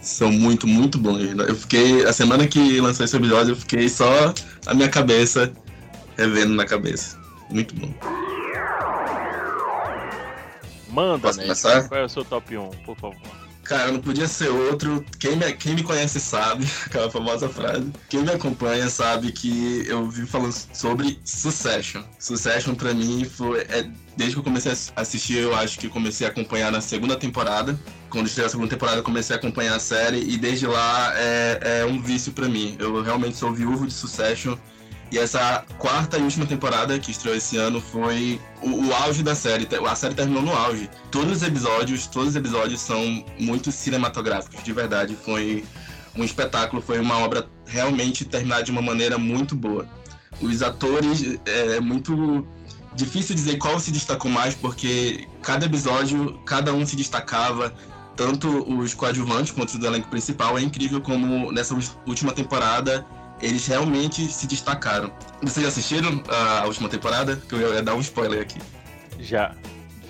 São 0.00 0.30
muito, 0.32 0.66
muito 0.66 0.98
bons. 0.98 1.20
Eu 1.20 1.54
fiquei. 1.54 2.04
A 2.04 2.12
semana 2.12 2.46
que 2.46 2.80
lançou 2.80 3.04
esse 3.04 3.16
episódio, 3.16 3.52
eu 3.52 3.56
fiquei 3.56 3.88
só 3.88 4.32
a 4.66 4.74
minha 4.74 4.88
cabeça 4.88 5.52
revendo 6.16 6.54
na 6.54 6.64
cabeça. 6.64 7.18
Muito 7.50 7.74
bom. 7.74 7.92
Manda, 10.88 11.18
Posso 11.20 11.38
né? 11.38 11.44
Começar? 11.44 11.88
Qual 11.88 12.00
é 12.00 12.04
o 12.04 12.08
seu 12.08 12.24
top 12.24 12.56
1, 12.56 12.70
por 12.84 12.96
favor? 12.96 13.47
Cara, 13.68 13.92
não 13.92 14.00
podia 14.00 14.26
ser 14.26 14.48
outro. 14.48 15.04
Quem 15.18 15.36
me, 15.36 15.52
quem 15.52 15.74
me 15.74 15.82
conhece 15.82 16.18
sabe, 16.18 16.66
aquela 16.86 17.10
famosa 17.10 17.50
frase. 17.50 17.92
Quem 18.08 18.22
me 18.22 18.30
acompanha 18.30 18.88
sabe 18.88 19.30
que 19.30 19.84
eu 19.86 20.08
vi 20.08 20.26
falando 20.26 20.54
sobre 20.72 21.20
Succession. 21.22 22.02
Succession 22.18 22.74
pra 22.74 22.94
mim 22.94 23.26
foi. 23.26 23.60
É, 23.68 23.86
desde 24.16 24.34
que 24.34 24.40
eu 24.40 24.44
comecei 24.44 24.72
a 24.72 25.02
assistir, 25.02 25.36
eu 25.36 25.54
acho 25.54 25.78
que 25.78 25.86
comecei 25.86 26.26
a 26.26 26.30
acompanhar 26.30 26.72
na 26.72 26.80
segunda 26.80 27.14
temporada. 27.14 27.78
Quando 28.08 28.26
estreou 28.26 28.46
a 28.46 28.50
segunda 28.50 28.70
temporada, 28.70 29.00
eu 29.00 29.04
comecei 29.04 29.36
a 29.36 29.38
acompanhar 29.38 29.76
a 29.76 29.80
série 29.80 30.18
e 30.18 30.38
desde 30.38 30.66
lá 30.66 31.12
é, 31.14 31.80
é 31.80 31.84
um 31.84 32.00
vício 32.00 32.32
para 32.32 32.48
mim. 32.48 32.74
Eu 32.78 33.02
realmente 33.02 33.36
sou 33.36 33.52
viúvo 33.52 33.86
de 33.86 33.92
Succession 33.92 34.56
e 35.10 35.18
essa 35.18 35.64
quarta 35.78 36.18
e 36.18 36.22
última 36.22 36.44
temporada 36.44 36.98
que 36.98 37.10
estreou 37.10 37.34
esse 37.34 37.56
ano 37.56 37.80
foi 37.80 38.38
o, 38.60 38.88
o, 38.88 38.94
auge 38.94 39.22
da 39.22 39.34
série. 39.34 39.66
A 39.86 39.94
série 39.94 40.14
terminou 40.14 40.42
no 40.42 40.52
auge. 40.52 40.90
Todos 41.10 41.38
os 41.38 41.42
episódios, 41.42 42.06
todos 42.06 42.30
os 42.30 42.36
episódios 42.36 42.80
são 42.80 43.24
muito 43.38 43.72
cinematográficos, 43.72 44.62
de 44.62 44.72
verdade. 44.72 45.16
Foi 45.16 45.64
um 46.14 46.22
espetáculo, 46.22 46.82
foi 46.82 46.98
uma 47.00 47.18
obra 47.18 47.48
realmente 47.64 48.24
terminada 48.24 48.64
de 48.64 48.70
uma 48.70 48.82
maneira 48.82 49.16
muito 49.16 49.54
boa. 49.54 49.86
Os 50.42 50.62
atores 50.62 51.38
é 51.46 51.80
muito 51.80 52.46
difícil 52.94 53.34
dizer 53.34 53.56
qual 53.56 53.80
se 53.80 53.90
destacou 53.90 54.30
mais, 54.30 54.54
porque 54.54 55.26
cada 55.42 55.64
episódio, 55.64 56.38
cada 56.44 56.74
um 56.74 56.84
se 56.84 56.96
destacava, 56.96 57.72
tanto 58.14 58.48
os 58.78 58.92
coadjuvantes 58.92 59.52
quanto 59.52 59.70
os 59.70 59.76
do 59.76 59.86
elenco 59.86 60.08
principal. 60.08 60.58
É 60.58 60.60
incrível 60.60 61.00
como 61.00 61.50
nessa 61.50 61.74
última 62.06 62.32
temporada 62.32 63.06
eles 63.40 63.66
realmente 63.66 64.30
se 64.32 64.46
destacaram. 64.46 65.12
Vocês 65.42 65.62
já 65.62 65.68
assistiram 65.68 66.22
a 66.28 66.64
última 66.66 66.88
temporada? 66.88 67.36
Que 67.48 67.54
eu 67.54 67.74
ia 67.74 67.82
dar 67.82 67.94
um 67.94 68.00
spoiler 68.00 68.42
aqui. 68.42 68.58
Já, 69.20 69.54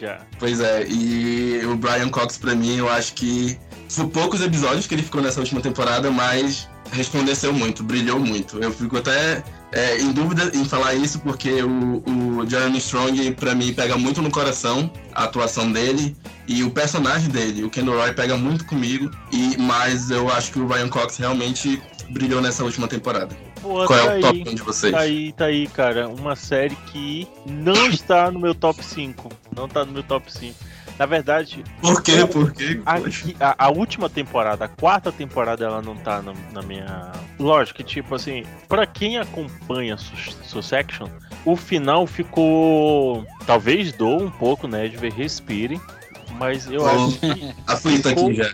já. 0.01 0.21
Pois 0.39 0.61
é, 0.61 0.87
e 0.87 1.65
o 1.67 1.77
Brian 1.77 2.09
Cox, 2.09 2.39
pra 2.39 2.55
mim, 2.55 2.77
eu 2.77 2.89
acho 2.89 3.15
que 3.15 3.59
foi 3.89 4.07
poucos 4.09 4.41
episódios 4.43 4.87
que 4.87 4.95
ele 4.95 5.03
ficou 5.03 5.23
nessa 5.23 5.41
última 5.41 5.61
temporada, 5.61 6.11
mas 6.11 6.69
resplandeceu 6.93 7.53
muito, 7.53 7.83
brilhou 7.83 8.19
muito. 8.19 8.63
Eu 8.63 8.73
fico 8.73 8.97
até 8.99 9.43
é, 9.73 9.99
em 10.01 10.13
dúvida 10.13 10.51
em 10.55 10.65
falar 10.65 10.95
isso, 10.95 11.19
porque 11.21 11.63
o, 11.63 12.03
o 12.07 12.49
Jeremy 12.49 12.79
Strong, 12.79 13.33
pra 13.33 13.55
mim, 13.55 13.73
pega 13.75 13.97
muito 13.99 14.23
no 14.23 14.31
coração 14.31 14.91
a 15.15 15.25
atuação 15.25 15.71
dele 15.71 16.17
e 16.47 16.63
o 16.63 16.71
personagem 16.71 17.29
dele, 17.29 17.65
o 17.65 17.71
Kendall 17.71 17.99
Roy, 17.99 18.13
pega 18.15 18.37
muito 18.37 18.65
comigo, 18.65 19.11
e 19.33 19.57
mas 19.59 20.11
eu 20.11 20.29
acho 20.33 20.53
que 20.53 20.59
o 20.59 20.67
Brian 20.67 20.89
Cox 20.89 21.17
realmente 21.19 21.83
brilhou 22.11 22.41
nessa 22.41 22.65
última 22.65 22.89
temporada. 22.89 23.37
Pô, 23.61 23.85
Qual 23.85 23.89
tá 23.89 23.97
é 23.99 24.07
o 24.07 24.11
aí, 24.13 24.21
top 24.23 24.45
1 24.51 24.55
de 24.55 24.63
vocês? 24.63 24.93
Tá 24.93 25.01
aí, 25.01 25.33
tá 25.33 25.45
aí, 25.47 25.67
cara. 25.67 26.09
Uma 26.09 26.37
série 26.37 26.77
que 26.93 27.27
não 27.45 27.89
está 27.91 28.31
no 28.31 28.39
meu 28.39 28.55
top 28.55 28.83
5. 28.85 29.29
Não 29.55 29.69
tá 29.69 29.85
no 29.85 29.93
meu 29.93 30.03
top 30.03 30.33
5. 30.33 30.55
Na 30.99 31.07
verdade, 31.07 31.63
Por 31.83 32.01
quê? 32.03 32.25
Por 32.27 32.53
quê? 32.53 32.81
a, 32.87 32.95
a- 33.51 33.67
a 33.67 33.69
última 33.71 34.09
temporada, 34.09 34.65
a 34.65 34.69
quarta 34.69 35.13
temporada, 35.13 35.65
ela 35.65 35.83
não 35.83 35.97
tá 35.97 36.23
na, 36.23 36.33
na 36.53 36.63
minha. 36.63 37.13
Lógico 37.39 37.77
que, 37.79 37.85
tipo 37.85 38.15
assim, 38.15 38.43
pra 38.69 38.87
quem 38.87 39.19
acompanha 39.19 39.97
Sus- 39.97 40.37
Succession, 40.45 41.09
o 41.45 41.55
final 41.57 42.07
ficou. 42.07 43.25
Talvez 43.47 43.93
doa 43.93 44.25
um 44.25 44.31
pouco, 44.31 44.67
né? 44.67 44.89
De 44.89 44.97
ver 44.97 45.13
respire. 45.13 45.81
Mas 46.39 46.67
eu 46.71 46.83
Oh. 46.83 46.87
acho 46.87 47.19
que 47.21 47.55
Aflito 47.67 48.09
aqui 48.09 48.35
já. 48.35 48.53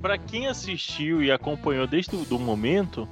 Pra 0.00 0.16
quem 0.18 0.46
assistiu 0.46 1.22
e 1.22 1.30
acompanhou 1.30 1.86
desde 1.86 2.14
o 2.16 2.38
momento, 2.38 3.08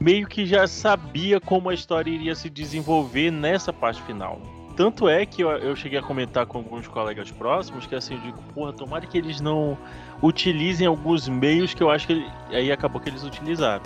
meio 0.00 0.26
que 0.28 0.46
já 0.46 0.66
sabia 0.66 1.40
como 1.40 1.68
a 1.70 1.74
história 1.74 2.10
iria 2.10 2.34
se 2.34 2.48
desenvolver 2.48 3.30
nessa 3.32 3.72
parte 3.72 4.00
final. 4.02 4.40
Tanto 4.76 5.08
é 5.08 5.26
que 5.26 5.42
eu, 5.42 5.50
eu 5.50 5.74
cheguei 5.74 5.98
a 5.98 6.02
comentar 6.02 6.46
com 6.46 6.58
alguns 6.58 6.86
colegas 6.86 7.32
próximos 7.32 7.84
que 7.86 7.96
assim, 7.96 8.14
eu 8.14 8.20
digo, 8.20 8.38
porra, 8.54 8.72
tomara 8.72 9.04
que 9.06 9.18
eles 9.18 9.40
não 9.40 9.76
utilizem 10.22 10.86
alguns 10.86 11.28
meios 11.28 11.74
que 11.74 11.82
eu 11.82 11.90
acho 11.90 12.06
que 12.06 12.12
ele- 12.12 12.30
aí 12.50 12.70
acabou 12.70 13.00
que 13.00 13.08
eles 13.08 13.24
utilizaram. 13.24 13.82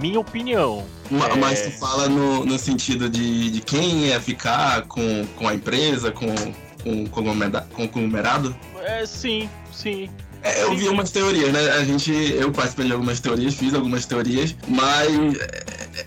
Minha 0.00 0.20
opinião. 0.20 0.84
Ma- 1.10 1.28
É. 1.28 1.34
Mas 1.36 1.60
tu 1.62 1.70
fala 1.72 2.08
no, 2.08 2.44
no 2.44 2.58
sentido 2.58 3.08
de, 3.08 3.50
de 3.50 3.60
quem 3.60 4.06
ia 4.06 4.20
ficar 4.20 4.82
com, 4.82 5.26
com 5.36 5.48
a 5.48 5.54
empresa, 5.54 6.10
com, 6.12 6.26
com, 6.82 7.06
com 7.06 7.22
o 7.84 7.88
conglomerado? 7.88 8.54
É, 8.84 9.04
sim, 9.06 9.48
sim. 9.72 10.08
É, 10.42 10.62
eu 10.62 10.76
vi 10.76 10.88
umas 10.88 11.10
teorias, 11.10 11.52
né? 11.52 11.70
A 11.72 11.84
gente, 11.84 12.12
eu 12.12 12.52
participei 12.52 12.86
de 12.86 12.92
algumas 12.92 13.18
teorias, 13.20 13.54
fiz 13.54 13.74
algumas 13.74 14.04
teorias, 14.06 14.54
mas 14.68 15.08
é, 15.40 15.64
é, 16.00 16.04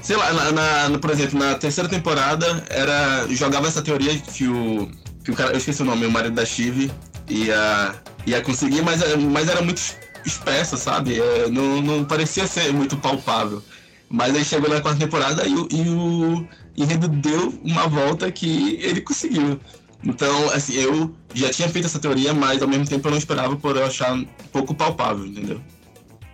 sei 0.00 0.16
lá, 0.16 0.32
na, 0.32 0.88
na- 0.90 0.98
por 0.98 1.10
exemplo, 1.10 1.38
na 1.38 1.54
terceira 1.54 1.88
temporada 1.88 2.64
era 2.70 3.26
jogava 3.28 3.66
essa 3.68 3.82
teoria 3.82 4.16
que 4.18 4.46
o 4.48 4.88
que 5.24 5.30
o 5.30 5.34
cara, 5.34 5.52
eu 5.52 5.56
esqueci 5.58 5.80
o 5.82 5.84
nome, 5.86 6.04
o 6.06 6.10
marido 6.10 6.34
da 6.34 6.44
Chive 6.44 6.90
ia 7.28 7.94
ia 8.26 8.40
conseguir, 8.42 8.80
mas, 8.82 9.00
mas 9.32 9.48
era 9.48 9.60
muito 9.60 9.80
espesso, 10.24 10.76
sabe? 10.76 11.20
É, 11.20 11.48
não, 11.48 11.80
não 11.82 12.04
parecia 12.04 12.46
ser 12.46 12.72
muito 12.72 12.96
palpável. 12.96 13.62
Mas 14.08 14.34
aí 14.34 14.44
chegou 14.44 14.68
na 14.68 14.80
quarta 14.80 15.00
temporada 15.00 15.46
e 15.46 15.54
o, 15.54 15.68
e 15.70 15.88
o 15.88 16.48
enredo 16.76 17.08
deu 17.08 17.58
uma 17.64 17.88
volta 17.88 18.30
que 18.30 18.78
ele 18.80 19.00
conseguiu. 19.00 19.58
Então, 20.04 20.50
assim, 20.50 20.74
eu 20.74 21.14
já 21.32 21.50
tinha 21.50 21.68
feito 21.68 21.86
essa 21.86 21.98
teoria, 21.98 22.34
mas 22.34 22.60
ao 22.60 22.68
mesmo 22.68 22.86
tempo 22.86 23.08
eu 23.08 23.12
não 23.12 23.18
esperava 23.18 23.56
por 23.56 23.76
eu 23.76 23.86
achar 23.86 24.12
um 24.12 24.24
pouco 24.52 24.74
palpável, 24.74 25.26
entendeu? 25.26 25.60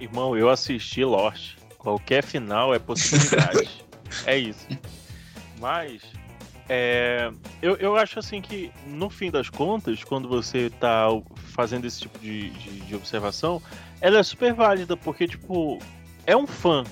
Irmão, 0.01 0.37
eu 0.37 0.51
assisti 0.51 1.05
Lost. 1.05 1.57
Qualquer 1.79 2.25
final 2.25 2.75
é 2.75 2.79
possibilidade. 2.79 3.71
é 4.27 4.37
isso. 4.37 4.67
Mas, 5.61 6.03
é, 6.69 7.31
eu, 7.63 7.77
eu 7.77 7.97
acho 7.97 8.19
assim 8.19 8.41
que, 8.41 8.73
no 8.87 9.09
fim 9.09 9.31
das 9.31 9.49
contas, 9.49 10.03
quando 10.03 10.29
você 10.29 10.71
tá 10.81 11.07
fazendo 11.51 11.87
esse 11.87 12.01
tipo 12.01 12.19
de, 12.19 12.51
de, 12.51 12.81
de 12.81 12.95
observação, 12.95 13.61
ela 14.01 14.19
é 14.19 14.23
super 14.23 14.55
válida, 14.55 14.97
porque, 14.97 15.27
tipo, 15.27 15.79
é 16.27 16.37
um 16.37 16.47
fã 16.47 16.85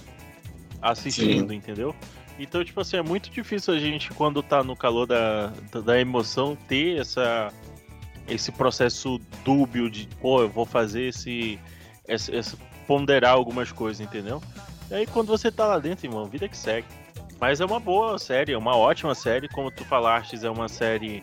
assistindo, 0.81 1.53
entendeu? 1.53 1.94
Então, 2.38 2.64
tipo 2.64 2.81
assim, 2.81 2.97
é 2.97 3.03
muito 3.03 3.31
difícil 3.31 3.75
a 3.75 3.79
gente, 3.79 4.11
quando 4.11 4.42
tá 4.42 4.62
no 4.62 4.77
calor 4.77 5.07
da, 5.07 5.49
da, 5.73 5.81
da 5.81 6.01
emoção, 6.01 6.57
ter 6.68 6.99
essa, 7.01 7.53
esse 8.29 8.53
processo 8.53 9.21
dúbio 9.44 9.90
de, 9.90 10.07
pô, 10.21 10.42
eu 10.42 10.49
vou 10.49 10.64
fazer 10.64 11.09
esse, 11.09 11.59
esse, 12.07 12.35
esse 12.35 12.57
ponderar 12.87 13.33
algumas 13.33 13.73
coisas, 13.73 14.01
entendeu? 14.01 14.40
E 14.90 14.94
aí 14.94 15.07
quando 15.07 15.29
você 15.29 15.51
tá 15.51 15.66
lá 15.66 15.79
dentro, 15.79 16.07
irmão, 16.07 16.27
vida 16.27 16.49
que 16.49 16.57
segue. 16.57 16.87
Mas 17.40 17.61
é 17.61 17.64
uma 17.64 17.79
boa 17.79 18.18
série, 18.18 18.53
é 18.53 18.59
uma 18.59 18.77
ótima 18.77 19.14
série, 19.14 19.49
como 19.49 19.71
tu 19.71 19.85
falaste, 19.85 20.44
é 20.44 20.51
uma 20.51 20.68
série 20.68 21.23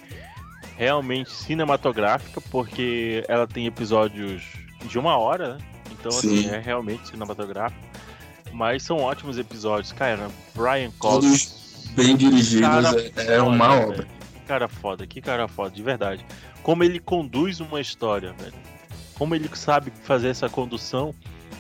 realmente 0.78 1.32
cinematográfica, 1.32 2.42
porque 2.52 3.24
ela 3.28 3.48
tem 3.48 3.66
episódios 3.66 4.44
de 4.88 5.00
uma 5.00 5.18
hora, 5.18 5.56
né? 5.56 5.58
Então, 5.92 6.10
assim, 6.10 6.44
Sim. 6.44 6.50
é 6.50 6.60
realmente 6.60 7.08
cinematográfico. 7.08 7.82
Mas 8.52 8.84
são 8.84 8.98
ótimos 8.98 9.38
episódios, 9.38 9.92
cara. 9.92 10.30
Brian 10.54 10.92
Cox. 11.00 11.26
Todos 11.26 11.66
bem 11.96 12.16
dirigidos, 12.16 12.94
é, 13.18 13.36
é 13.36 13.42
uma 13.42 13.70
foda, 13.70 13.82
obra. 13.82 13.98
velho. 13.98 14.08
Que 14.34 14.40
cara 14.48 14.68
foda, 14.68 15.08
que 15.08 15.22
cara 15.22 15.48
foda, 15.48 15.72
de 15.72 15.82
verdade. 15.82 16.26
Como 16.62 16.84
ele 16.84 17.00
conduz 17.00 17.60
uma 17.60 17.82
história, 17.82 18.34
velho. 18.34 18.54
Como 19.16 19.34
ele 19.34 19.50
sabe 19.54 19.92
fazer 20.04 20.30
essa 20.30 20.50
condução. 20.50 21.14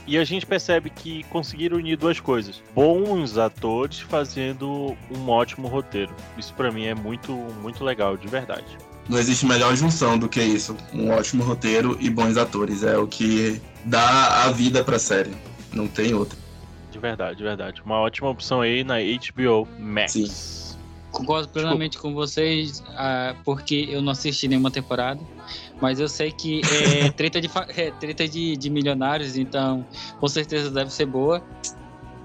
E 0.07 0.19
a 0.19 0.23
gente 0.23 0.45
percebe 0.45 0.91
que 0.91 1.23
conseguiram 1.23 1.77
unir 1.77 1.97
duas 1.97 2.19
coisas: 2.19 2.61
bons 2.75 3.37
atores 3.37 3.99
fazendo 3.99 4.95
um 5.09 5.29
ótimo 5.29 5.67
roteiro. 5.67 6.13
Isso 6.37 6.53
pra 6.53 6.71
mim 6.71 6.85
é 6.85 6.93
muito, 6.93 7.31
muito 7.33 7.83
legal, 7.83 8.15
de 8.15 8.27
verdade. 8.27 8.77
Não 9.07 9.19
existe 9.19 9.45
melhor 9.45 9.75
junção 9.75 10.17
do 10.17 10.27
que 10.27 10.41
isso. 10.41 10.75
Um 10.93 11.11
ótimo 11.11 11.43
roteiro 11.43 11.95
e 11.99 12.09
bons 12.09 12.37
atores. 12.37 12.83
É 12.83 12.97
o 12.97 13.07
que 13.07 13.61
dá 13.85 14.43
a 14.45 14.51
vida 14.51 14.83
pra 14.83 14.97
série. 14.97 15.31
Não 15.73 15.87
tem 15.87 16.13
outra. 16.13 16.37
De 16.91 16.97
verdade, 16.97 17.37
de 17.37 17.43
verdade. 17.43 17.81
Uma 17.85 17.99
ótima 17.99 18.29
opção 18.29 18.61
aí 18.61 18.83
na 18.83 18.95
HBO 18.99 19.67
Max. 19.79 20.13
Sim. 20.13 20.25
Concordo 21.11 21.47
plenamente 21.47 21.97
com 21.97 22.13
vocês, 22.13 22.83
ah, 22.89 23.35
porque 23.45 23.87
eu 23.89 24.01
não 24.01 24.11
assisti 24.11 24.49
nenhuma 24.49 24.69
temporada, 24.69 25.21
mas 25.79 25.97
eu 25.97 26.09
sei 26.09 26.29
que 26.29 26.59
é 26.69 27.09
treta 27.15 27.39
de, 27.39 27.47
fa- 27.47 27.67
é 27.69 27.89
treta 27.91 28.27
de, 28.27 28.57
de 28.57 28.69
milionários, 28.69 29.37
então 29.37 29.85
com 30.19 30.27
certeza 30.27 30.69
deve 30.69 30.91
ser 30.91 31.05
boa. 31.05 31.41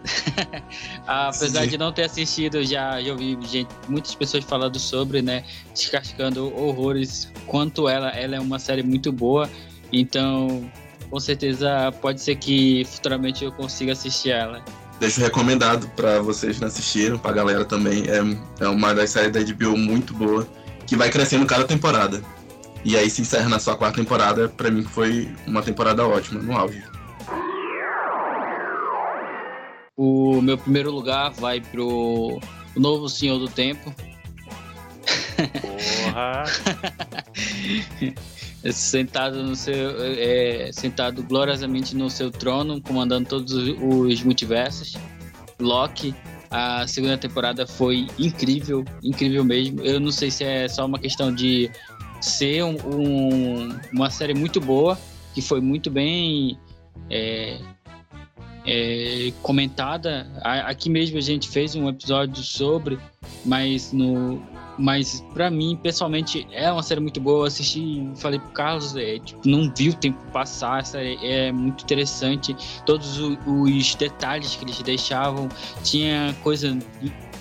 Apesar 1.07 1.67
de 1.67 1.77
não 1.77 1.93
ter 1.93 2.05
assistido, 2.05 2.65
já, 2.65 3.01
já 3.01 3.13
ouvi 3.13 3.39
gente, 3.43 3.69
muitas 3.89 4.15
pessoas 4.15 4.45
falando 4.45 4.79
sobre, 4.79 5.23
né? 5.23 5.45
Descascando 5.73 6.55
horrores 6.57 7.31
quanto 7.47 7.89
ela, 7.89 8.09
ela 8.11 8.37
é 8.37 8.41
uma 8.41 8.59
série 8.59 8.83
muito 8.83 9.13
boa. 9.13 9.49
Então, 9.93 10.71
com 11.11 11.21
certeza 11.21 11.93
pode 12.01 12.21
ser 12.21 12.37
que 12.37 12.85
futuramente 12.85 13.45
eu 13.45 13.53
consiga 13.53 13.93
assistir 13.93 14.31
ela. 14.31 14.65
Deixo 14.99 15.21
recomendado 15.21 15.89
pra 15.97 16.21
vocês 16.21 16.57
que 16.57 16.61
não 16.61 16.69
assistiram, 16.69 17.19
pra 17.19 17.33
galera 17.33 17.65
também. 17.65 18.05
É, 18.07 18.65
é 18.65 18.69
uma 18.69 18.95
das 18.95 19.11
séries 19.11 19.33
da 19.33 19.41
HBO 19.41 19.77
muito 19.77 20.15
boa, 20.15 20.47
que 20.87 20.95
vai 20.95 21.11
crescendo 21.11 21.47
cada 21.47 21.65
temporada. 21.65 22.23
E 22.85 22.97
aí 22.97 23.11
se 23.11 23.23
encerra 23.23 23.49
na 23.49 23.59
sua 23.59 23.77
quarta 23.77 23.99
temporada, 23.99 24.49
pra 24.49 24.71
mim 24.71 24.83
foi 24.83 25.29
uma 25.47 25.63
temporada 25.63 26.07
ótima, 26.07 26.41
no 26.41 26.57
auge. 26.57 26.83
O 30.03 30.41
meu 30.41 30.57
primeiro 30.57 30.91
lugar 30.91 31.31
vai 31.33 31.61
pro 31.61 32.41
o 32.75 32.81
Novo 32.81 33.07
Senhor 33.07 33.39
do 33.39 33.49
Tempo. 33.49 33.95
Porra! 35.61 36.45
sentado 38.73 39.43
no 39.43 39.55
seu 39.55 39.95
é, 40.03 40.71
sentado 40.73 41.23
gloriosamente 41.23 41.95
no 41.95 42.09
seu 42.09 42.31
trono 42.31 42.81
comandando 42.81 43.29
todos 43.29 43.53
os- 43.53 43.75
os 43.79 44.23
multiversos 44.23 44.97
Loki 45.59 46.15
a 46.51 46.87
segunda 46.87 47.17
temporada 47.17 47.67
foi 47.67 48.07
incrível 48.19 48.85
incrível 49.03 49.43
mesmo 49.45 49.81
eu 49.83 49.99
não 49.99 50.13
sei 50.13 50.31
se 50.31 50.45
é 50.45 50.69
só 50.69 50.85
uma 50.85 50.99
questão 50.99 51.35
de 51.35 51.71
ser 52.21 52.63
um- 52.65 52.77
um- 52.87 53.79
uma 53.95 54.11
série 54.11 54.35
muito 54.35 54.61
boa 54.61 54.99
que 55.35 55.41
foi 55.41 55.61
muito 55.63 55.91
bem 55.91 56.59
é, 57.09 57.59
é, 58.71 59.33
comentada 59.43 60.27
aqui 60.43 60.89
mesmo 60.89 61.19
a 61.19 61.21
gente 61.21 61.49
fez 61.49 61.75
um 61.75 61.89
episódio 61.89 62.43
sobre 62.43 62.99
mas 63.45 63.93
no 63.93 64.41
mas 64.79 65.23
pra 65.35 65.51
mim, 65.51 65.79
pessoalmente, 65.83 66.47
é 66.53 66.73
uma 66.73 66.83
série 66.83 67.01
muito 67.01 67.21
boa. 67.21 67.41
Eu 67.41 67.45
assisti, 67.49 68.11
falei 68.17 68.39
pro 68.39 68.49
Carlos, 68.53 68.97
é, 68.97 69.19
tipo, 69.19 69.47
não 69.47 69.71
vi 69.77 69.91
o 69.91 69.95
tempo 69.95 70.19
passar. 70.33 70.79
A 70.79 70.85
série 70.85 71.19
é 71.23 71.53
muito 71.53 71.85
interessante. 71.85 72.57
Todos 72.87 73.19
o- 73.21 73.37
os 73.47 73.95
detalhes 73.95 74.57
que 74.57 74.65
eles 74.65 74.81
deixavam. 74.81 75.51
Tinha 75.85 76.35
coisa 76.43 76.75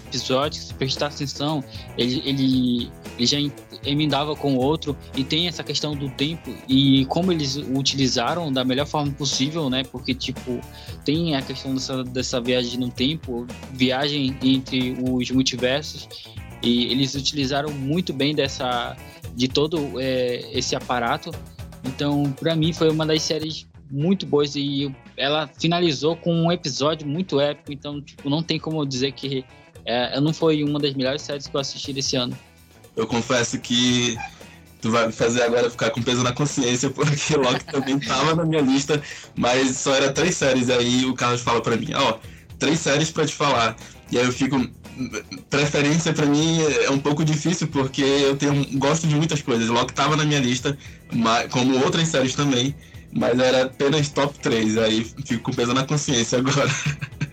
episódio, 0.10 0.62
se 0.62 0.74
prestar 0.74 1.08
atenção, 1.08 1.64
ele, 1.98 2.22
ele, 2.26 2.92
ele 3.18 3.26
já 3.26 3.40
em- 3.40 3.52
emendava 3.86 4.36
com 4.36 4.56
o 4.56 4.58
outro 4.58 4.98
e 5.16 5.24
tem 5.24 5.48
essa 5.48 5.64
questão 5.64 5.96
do 5.96 6.10
tempo 6.10 6.54
e 6.68 7.06
como 7.06 7.32
eles 7.32 7.56
o 7.56 7.78
utilizaram 7.80 8.52
da 8.52 8.64
melhor 8.66 8.86
forma 8.86 9.12
possível, 9.14 9.70
né? 9.70 9.84
Porque, 9.84 10.14
tipo, 10.14 10.60
tem 11.06 11.36
a 11.36 11.42
questão 11.42 11.74
dessa, 11.74 12.04
dessa 12.04 12.42
viagem 12.42 12.80
no 12.80 12.90
tempo, 12.90 13.48
viagem 13.72 14.36
entre 14.44 14.98
os 15.02 15.32
multiversos 15.32 16.08
e 16.62 16.92
eles 16.92 17.16
utilizaram 17.16 17.72
muito 17.72 18.12
bem 18.12 18.36
dessa 18.36 18.98
de 19.36 19.48
todo 19.48 20.00
é, 20.00 20.50
esse 20.52 20.76
aparato. 20.76 21.32
Então, 21.86 22.32
pra 22.40 22.56
mim 22.56 22.74
foi 22.74 22.90
uma 22.90 23.06
das 23.06 23.22
séries 23.22 23.66
muito 23.90 24.26
boas 24.26 24.56
e 24.56 24.94
ela 25.18 25.48
finalizou 25.48 26.16
com 26.16 26.34
um 26.34 26.52
episódio 26.52 27.08
muito 27.08 27.40
épico. 27.40 27.72
Então, 27.72 28.02
tipo, 28.02 28.30
não 28.30 28.44
tem 28.44 28.60
como 28.60 28.86
dizer 28.86 29.14
que 29.14 29.44
é, 29.90 30.22
não 30.22 30.32
foi 30.32 30.64
uma 30.64 30.80
das 30.80 30.94
melhores 30.94 31.24
séries 31.24 31.48
que 31.48 31.56
eu 31.56 31.60
assisti 31.60 31.92
desse 31.92 32.16
ano. 32.16 32.38
Eu 32.96 33.08
confesso 33.08 33.58
que 33.60 34.16
tu 34.82 34.92
vai 34.92 35.08
me 35.08 35.12
fazer 35.12 35.42
agora 35.42 35.70
ficar 35.70 35.90
com 35.90 36.02
peso 36.02 36.24
na 36.24 36.32
consciência, 36.32 36.90
porque 36.94 37.36
Loki 37.36 37.66
também 37.66 38.00
tava 38.00 38.36
na 38.36 38.46
minha 38.46 38.62
lista, 38.62 39.02
mas 39.36 39.78
só 39.78 39.96
era 39.96 40.12
três 40.12 40.36
séries. 40.36 40.70
Aí 40.70 41.06
o 41.06 41.16
Carlos 41.16 41.42
fala 41.42 41.60
pra 41.62 41.76
mim, 41.76 41.88
ó, 41.96 42.20
três 42.60 42.80
séries 42.80 43.10
pra 43.10 43.26
te 43.26 43.34
falar. 43.34 43.76
E 44.12 44.18
aí 44.18 44.26
eu 44.26 44.32
fico. 44.32 44.60
Preferência 45.50 46.12
pra 46.12 46.26
mim 46.26 46.60
é 46.62 46.92
um 46.92 47.00
pouco 47.00 47.24
difícil, 47.24 47.68
porque 47.70 48.02
eu 48.02 48.36
tenho, 48.36 48.66
gosto 48.78 49.08
de 49.08 49.16
muitas 49.16 49.42
coisas. 49.42 49.70
Loki 49.70 49.94
tava 49.94 50.18
na 50.18 50.26
minha 50.26 50.42
lista, 50.42 50.78
mas, 51.14 51.50
como 51.50 51.82
outras 51.82 52.10
séries 52.10 52.36
também, 52.36 52.76
mas 53.14 53.40
era 53.40 53.64
apenas 53.64 54.10
top 54.10 54.38
3. 54.40 54.78
Aí 54.78 55.06
fico 55.26 55.44
com 55.44 55.54
peso 55.54 55.74
na 55.74 55.86
consciência 55.86 56.38
agora. 56.38 56.70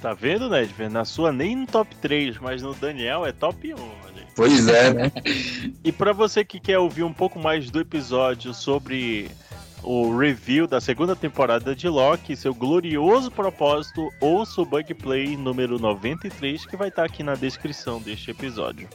Tá 0.00 0.14
vendo, 0.14 0.48
Nedver? 0.48 0.90
Na 0.90 1.04
sua 1.04 1.30
nem 1.30 1.54
no 1.54 1.66
top 1.66 1.94
3, 1.96 2.38
mas 2.38 2.62
no 2.62 2.74
Daniel 2.74 3.26
é 3.26 3.32
top 3.32 3.74
1. 3.74 3.76
olha 3.76 3.90
aí. 4.16 4.26
Pois 4.34 4.66
é, 4.66 4.92
né? 4.94 5.12
E 5.84 5.92
pra 5.92 6.12
você 6.12 6.44
que 6.44 6.58
quer 6.58 6.78
ouvir 6.78 7.02
um 7.02 7.12
pouco 7.12 7.38
mais 7.38 7.70
do 7.70 7.80
episódio 7.80 8.54
sobre 8.54 9.30
o 9.82 10.16
review 10.16 10.66
da 10.66 10.80
segunda 10.80 11.16
temporada 11.16 11.74
de 11.74 11.88
Loki, 11.88 12.36
seu 12.36 12.54
glorioso 12.54 13.30
propósito, 13.30 14.10
ouça 14.20 14.60
o 14.60 14.64
Bug 14.64 14.92
Play 14.94 15.36
número 15.36 15.78
93, 15.78 16.66
que 16.66 16.76
vai 16.76 16.88
estar 16.88 17.04
aqui 17.04 17.22
na 17.22 17.34
descrição 17.34 18.00
deste 18.00 18.30
episódio. 18.30 18.88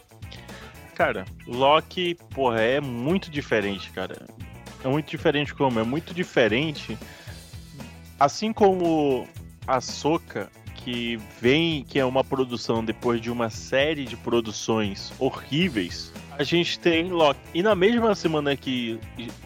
Cara, 0.95 1.25
Loki, 1.45 2.17
porra, 2.33 2.61
é 2.61 2.79
muito 2.79 3.29
diferente, 3.29 3.91
cara. 3.91 4.25
É 4.83 4.87
muito 4.87 5.09
diferente 5.09 5.53
como? 5.53 5.79
É 5.79 5.83
muito 5.83 6.13
diferente. 6.13 6.97
Assim 8.19 8.53
como 8.53 9.27
a 9.67 9.81
Soca, 9.81 10.49
que 10.85 11.19
vem, 11.41 11.83
que 11.83 11.97
é 11.97 12.05
uma 12.05 12.23
produção 12.23 12.85
depois 12.85 13.19
de 13.19 13.31
uma 13.31 13.49
série 13.49 14.05
de 14.05 14.15
produções 14.15 15.11
horríveis, 15.17 16.13
a 16.37 16.43
gente 16.43 16.77
tem 16.77 17.09
Loki. 17.09 17.39
E 17.55 17.63
na 17.63 17.73
mesma 17.73 18.13
semana 18.13 18.55
que 18.55 18.99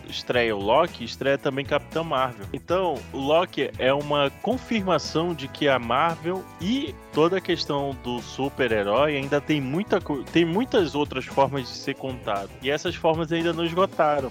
estreia 0.09 0.53
o 0.53 0.59
Loki, 0.59 1.05
estreia 1.05 1.37
também 1.37 1.63
Capitão 1.63 2.03
Marvel. 2.03 2.45
Então, 2.51 2.99
o 3.13 3.19
Loki 3.19 3.71
é 3.77 3.93
uma 3.93 4.29
confirmação 4.41 5.33
de 5.33 5.47
que 5.47 5.69
a 5.69 5.79
Marvel 5.79 6.43
e 6.59 6.93
toda 7.13 7.37
a 7.37 7.41
questão 7.41 7.95
do 8.03 8.21
super-herói 8.21 9.15
ainda 9.15 9.39
tem, 9.39 9.61
muita, 9.61 10.01
tem 10.33 10.43
muitas 10.43 10.93
outras 10.93 11.25
formas 11.25 11.69
de 11.69 11.69
ser 11.69 11.95
contado. 11.95 12.49
E 12.61 12.69
essas 12.69 12.95
formas 12.95 13.31
ainda 13.31 13.53
não 13.53 13.63
esgotaram. 13.63 14.29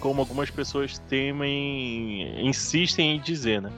Como 0.00 0.20
algumas 0.20 0.50
pessoas 0.50 0.98
temem, 0.98 2.46
insistem 2.46 3.16
em 3.16 3.20
dizer, 3.20 3.62
né? 3.62 3.70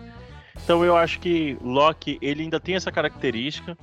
Então 0.64 0.84
eu 0.84 0.96
acho 0.96 1.18
que 1.18 1.56
Loki 1.62 2.18
ele 2.20 2.42
ainda 2.42 2.60
tem 2.60 2.74
essa 2.74 2.92
característica. 2.92 3.76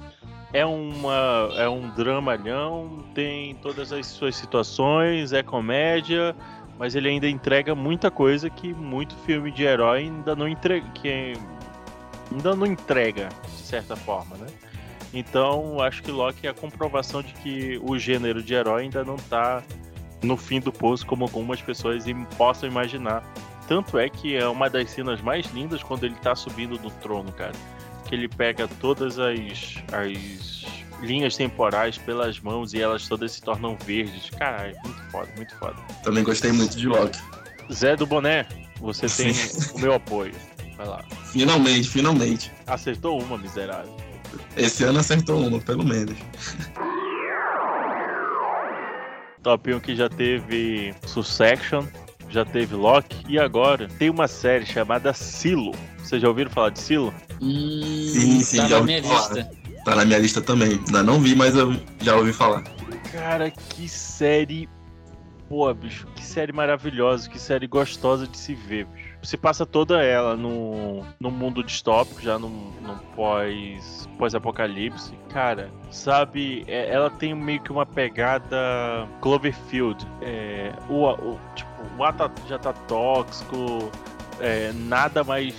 É, 0.53 0.65
uma, 0.65 1.49
é 1.57 1.67
um 1.67 1.89
dramalhão, 1.89 3.03
tem 3.13 3.55
todas 3.55 3.91
as 3.91 4.07
suas 4.07 4.35
situações, 4.35 5.33
é 5.33 5.43
comédia, 5.43 6.33
mas 6.79 6.95
ele 6.95 7.09
ainda 7.09 7.27
entrega 7.27 7.75
muita 7.75 8.09
coisa 8.09 8.49
que 8.49 8.73
muito 8.73 9.13
filme 9.25 9.51
de 9.51 9.63
herói 9.63 10.03
ainda 10.03 10.35
não 10.35 10.47
entrega, 10.47 10.87
que 10.91 11.33
ainda 12.31 12.55
não 12.55 12.65
entrega 12.65 13.27
de 13.43 13.61
certa 13.61 13.95
forma, 13.95 14.37
né? 14.37 14.47
Então 15.13 15.81
acho 15.81 16.03
que 16.03 16.11
Loki 16.11 16.47
é 16.47 16.49
a 16.49 16.53
comprovação 16.53 17.21
de 17.21 17.33
que 17.33 17.79
o 17.83 17.97
gênero 17.97 18.41
de 18.41 18.53
herói 18.53 18.83
ainda 18.83 19.03
não 19.03 19.15
tá 19.17 19.63
no 20.21 20.37
fim 20.37 20.59
do 20.59 20.71
poço 20.71 21.05
como 21.05 21.23
algumas 21.23 21.61
pessoas 21.61 22.05
possam 22.37 22.69
imaginar. 22.69 23.23
Tanto 23.67 23.99
é 23.99 24.09
que 24.09 24.35
é 24.35 24.47
uma 24.47 24.69
das 24.69 24.89
cenas 24.91 25.21
mais 25.21 25.45
lindas 25.47 25.83
quando 25.83 26.05
ele 26.05 26.15
tá 26.15 26.35
subindo 26.35 26.79
no 26.79 26.89
trono, 26.89 27.31
cara. 27.33 27.53
Que 28.05 28.15
ele 28.15 28.27
pega 28.27 28.67
todas 28.79 29.19
as, 29.19 29.75
as 29.91 30.65
linhas 31.01 31.35
temporais 31.35 31.97
pelas 31.97 32.39
mãos 32.39 32.73
e 32.73 32.81
elas 32.81 33.07
todas 33.07 33.33
se 33.33 33.41
tornam 33.41 33.75
verdes. 33.85 34.29
Caralho, 34.29 34.75
muito 34.83 35.11
foda, 35.11 35.29
muito 35.35 35.55
foda. 35.55 35.75
Também 36.03 36.23
gostei 36.23 36.51
muito 36.51 36.77
de 36.77 36.87
Loki. 36.87 37.19
Zé 37.71 37.95
do 37.97 38.05
Boné, 38.05 38.47
você 38.79 39.07
tem 39.07 39.33
o 39.75 39.79
meu 39.79 39.93
apoio. 39.93 40.33
Vai 40.77 40.87
lá. 40.87 41.03
Finalmente, 41.31 41.89
finalmente. 41.89 42.51
Acertou 42.67 43.21
uma, 43.21 43.37
miserável. 43.37 43.95
Esse 44.55 44.83
ano 44.83 44.99
acertou 44.99 45.45
uma, 45.45 45.59
pelo 45.59 45.83
menos. 45.83 46.17
Top 49.43 49.73
1 49.73 49.79
que 49.79 49.95
já 49.95 50.09
teve 50.09 50.93
Succession, 51.05 51.85
já 52.29 52.43
teve 52.45 52.75
Loki 52.75 53.17
e 53.27 53.39
agora 53.39 53.87
tem 53.99 54.09
uma 54.09 54.27
série 54.27 54.65
chamada 54.65 55.13
Silo. 55.13 55.73
Vocês 55.97 56.21
já 56.21 56.27
ouviram 56.27 56.49
falar 56.51 56.69
de 56.69 56.79
Silo? 56.79 57.13
Hum, 57.41 58.07
Sim, 58.13 58.41
sim, 58.41 58.57
tá 58.57 58.67
já 58.67 58.79
na 58.79 58.85
minha 58.85 59.03
falar. 59.03 59.15
lista. 59.35 59.49
Tá 59.85 59.95
na 59.95 60.05
minha 60.05 60.19
lista 60.19 60.41
também. 60.41 60.71
Ainda 60.85 61.03
não 61.03 61.19
vi, 61.19 61.35
mas 61.35 61.55
eu 61.55 61.73
já 62.01 62.15
ouvi 62.15 62.33
falar. 62.33 62.63
Cara, 63.11 63.49
que 63.51 63.87
série. 63.87 64.67
Pô, 65.49 65.73
bicho, 65.73 66.05
que 66.13 66.21
série 66.25 66.51
maravilhosa, 66.51 67.29
que 67.29 67.39
série 67.39 67.67
gostosa 67.67 68.27
de 68.27 68.37
se 68.37 68.53
ver, 68.53 68.85
bicho. 68.85 69.07
Se 69.23 69.37
passa 69.37 69.65
toda 69.65 70.03
ela 70.03 70.35
no, 70.35 71.05
no 71.21 71.31
mundo 71.31 71.63
distópico, 71.63 72.21
já 72.21 72.37
num, 72.37 72.69
num 72.81 72.97
pós, 73.15 74.09
pós-apocalipse. 74.17 75.13
Cara, 75.29 75.69
sabe, 75.89 76.65
é- 76.67 76.91
ela 76.93 77.09
tem 77.09 77.33
meio 77.33 77.61
que 77.61 77.71
uma 77.71 77.85
pegada 77.85 78.57
Cloverfield. 79.21 80.05
É, 80.21 80.73
o, 80.89 81.05
o, 81.09 81.39
tipo, 81.55 81.66
o 81.97 82.03
ar 82.03 82.13
tá- 82.13 82.31
já 82.47 82.57
tá 82.57 82.73
tóxico, 82.73 83.91
é, 84.39 84.71
nada 84.73 85.23
mais 85.23 85.53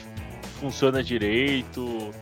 funciona 0.61 1.03
direito. 1.03 2.13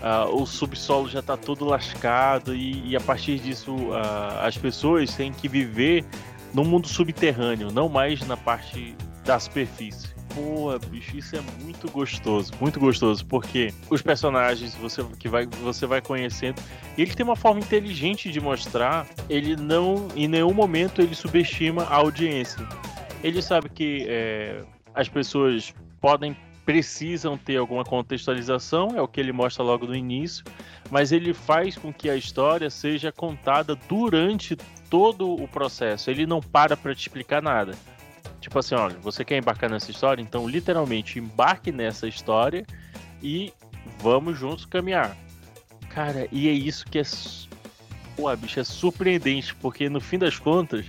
Ah, 0.00 0.26
o 0.26 0.44
subsolo 0.44 1.08
já 1.08 1.22
tá 1.22 1.36
todo 1.36 1.64
lascado 1.64 2.56
e, 2.56 2.88
e 2.88 2.96
a 2.96 3.00
partir 3.00 3.38
disso 3.38 3.76
ah, 3.92 4.44
as 4.44 4.58
pessoas 4.58 5.14
têm 5.14 5.32
que 5.32 5.46
viver 5.48 6.04
no 6.52 6.64
mundo 6.64 6.88
subterrâneo, 6.88 7.70
não 7.70 7.88
mais 7.88 8.20
na 8.26 8.36
parte 8.36 8.96
da 9.24 9.38
superfície. 9.38 10.08
Pô, 10.34 10.76
bicho, 10.88 11.16
isso 11.16 11.36
é 11.36 11.40
muito 11.62 11.90
gostoso, 11.90 12.52
muito 12.58 12.80
gostoso, 12.80 13.24
porque 13.26 13.72
os 13.90 14.00
personagens 14.00 14.74
você, 14.74 15.04
que 15.18 15.28
vai, 15.28 15.46
você 15.62 15.86
vai 15.86 16.00
conhecendo, 16.00 16.60
ele 16.96 17.14
tem 17.14 17.24
uma 17.24 17.36
forma 17.36 17.60
inteligente 17.60 18.30
de 18.32 18.40
mostrar, 18.40 19.06
ele 19.28 19.56
não, 19.56 20.08
em 20.16 20.26
nenhum 20.26 20.54
momento 20.54 21.02
ele 21.02 21.14
subestima 21.14 21.84
a 21.84 21.96
audiência. 21.96 22.66
Ele 23.22 23.40
sabe 23.40 23.68
que 23.68 24.06
é, 24.08 24.64
as 24.94 25.08
pessoas 25.08 25.74
podem 26.00 26.36
precisam 26.64 27.36
ter 27.36 27.56
alguma 27.56 27.84
contextualização, 27.84 28.96
é 28.96 29.02
o 29.02 29.08
que 29.08 29.20
ele 29.20 29.32
mostra 29.32 29.64
logo 29.64 29.86
no 29.86 29.96
início, 29.96 30.44
mas 30.90 31.10
ele 31.10 31.34
faz 31.34 31.76
com 31.76 31.92
que 31.92 32.08
a 32.08 32.16
história 32.16 32.70
seja 32.70 33.10
contada 33.10 33.74
durante 33.88 34.56
todo 34.88 35.34
o 35.34 35.48
processo. 35.48 36.10
Ele 36.10 36.26
não 36.26 36.40
para 36.40 36.76
para 36.76 36.94
te 36.94 37.00
explicar 37.00 37.42
nada. 37.42 37.74
Tipo 38.40 38.58
assim, 38.58 38.74
olha, 38.74 38.96
você 39.00 39.24
quer 39.24 39.38
embarcar 39.38 39.70
nessa 39.70 39.90
história? 39.90 40.22
Então, 40.22 40.48
literalmente, 40.48 41.18
embarque 41.18 41.72
nessa 41.72 42.08
história 42.08 42.64
e 43.22 43.52
vamos 43.98 44.38
juntos 44.38 44.64
caminhar. 44.64 45.16
Cara, 45.88 46.26
e 46.30 46.48
é 46.48 46.52
isso 46.52 46.84
que 46.86 46.98
é. 46.98 47.02
Pô, 48.16 48.34
bicho, 48.36 48.60
é 48.60 48.64
surpreendente, 48.64 49.54
porque 49.54 49.88
no 49.88 50.00
fim 50.00 50.18
das 50.18 50.38
contas, 50.38 50.86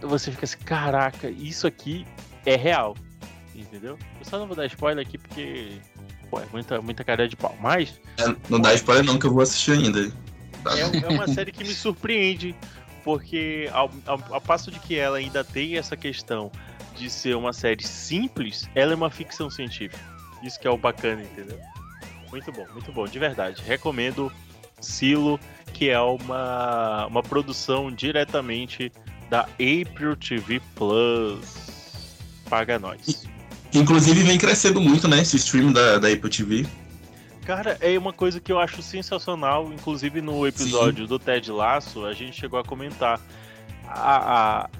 você 0.00 0.30
fica 0.30 0.44
assim, 0.44 0.58
caraca, 0.58 1.30
isso 1.30 1.66
aqui 1.66 2.06
é 2.44 2.56
real. 2.56 2.96
Entendeu? 3.54 3.98
Eu 4.18 4.24
só 4.24 4.38
não 4.38 4.46
vou 4.46 4.56
dar 4.56 4.66
spoiler 4.66 5.06
aqui 5.06 5.16
porque. 5.16 5.78
Pô, 6.30 6.40
é 6.40 6.46
muita, 6.52 6.80
muita 6.82 7.04
cara 7.04 7.28
de 7.28 7.36
pau. 7.36 7.56
Mas 7.60 7.98
É, 8.18 8.34
não 8.50 8.60
dá 8.60 8.74
spoiler 8.74 9.04
não, 9.04 9.18
que 9.18 9.26
eu 9.26 9.32
vou 9.32 9.42
assistir 9.42 9.72
ainda. 9.72 10.10
Tá? 10.62 10.78
é, 10.78 10.80
é 10.80 11.08
uma 11.08 11.26
série 11.28 11.52
que 11.52 11.64
me 11.64 11.72
surpreende, 11.72 12.54
porque 13.02 13.70
ao, 13.72 13.90
ao, 14.04 14.34
ao 14.34 14.40
passo 14.40 14.70
de 14.70 14.78
que 14.80 14.98
ela 14.98 15.18
ainda 15.18 15.42
tem 15.42 15.76
essa 15.78 15.96
questão 15.96 16.50
de 16.96 17.08
ser 17.08 17.36
uma 17.36 17.52
série 17.52 17.86
simples, 17.86 18.68
ela 18.74 18.92
é 18.92 18.94
uma 18.94 19.10
ficção 19.10 19.48
científica. 19.48 20.02
Isso 20.42 20.58
que 20.58 20.66
é 20.66 20.70
o 20.70 20.76
bacana, 20.76 21.22
entendeu? 21.22 21.58
Muito 22.30 22.50
bom, 22.52 22.66
muito 22.72 22.92
bom, 22.92 23.06
de 23.06 23.18
verdade. 23.18 23.62
Recomendo 23.62 24.32
Silo, 24.80 25.38
que 25.72 25.88
é 25.88 26.00
uma, 26.00 27.06
uma 27.06 27.22
produção 27.22 27.90
diretamente 27.90 28.92
da 29.30 29.48
April 29.54 30.16
TV 30.16 30.60
Plus. 30.74 31.66
Paga 32.48 32.78
nós. 32.78 33.26
Inclusive 33.74 34.22
vem 34.22 34.38
crescendo 34.38 34.80
muito, 34.80 35.08
né? 35.08 35.20
Esse 35.20 35.36
stream 35.36 35.72
da, 35.72 35.98
da 35.98 36.08
Apple 36.08 36.30
TV. 36.30 36.66
Cara, 37.44 37.76
é 37.80 37.96
uma 37.96 38.12
coisa 38.12 38.40
que 38.40 38.50
eu 38.50 38.58
acho 38.58 38.82
sensacional, 38.82 39.72
inclusive 39.72 40.20
no 40.20 40.46
episódio 40.46 41.06
do 41.06 41.16
Ted 41.16 41.50
Laço, 41.52 42.04
a 42.04 42.12
gente 42.12 42.38
chegou 42.38 42.58
a 42.58 42.64
comentar. 42.64 43.20
A, 43.86 44.64
a, 44.64 44.70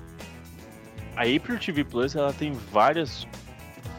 a 1.16 1.22
April 1.22 1.61
TV 1.61 1.85
Plus, 1.85 2.16
ela 2.16 2.32
tem 2.32 2.52
várias, 2.72 3.24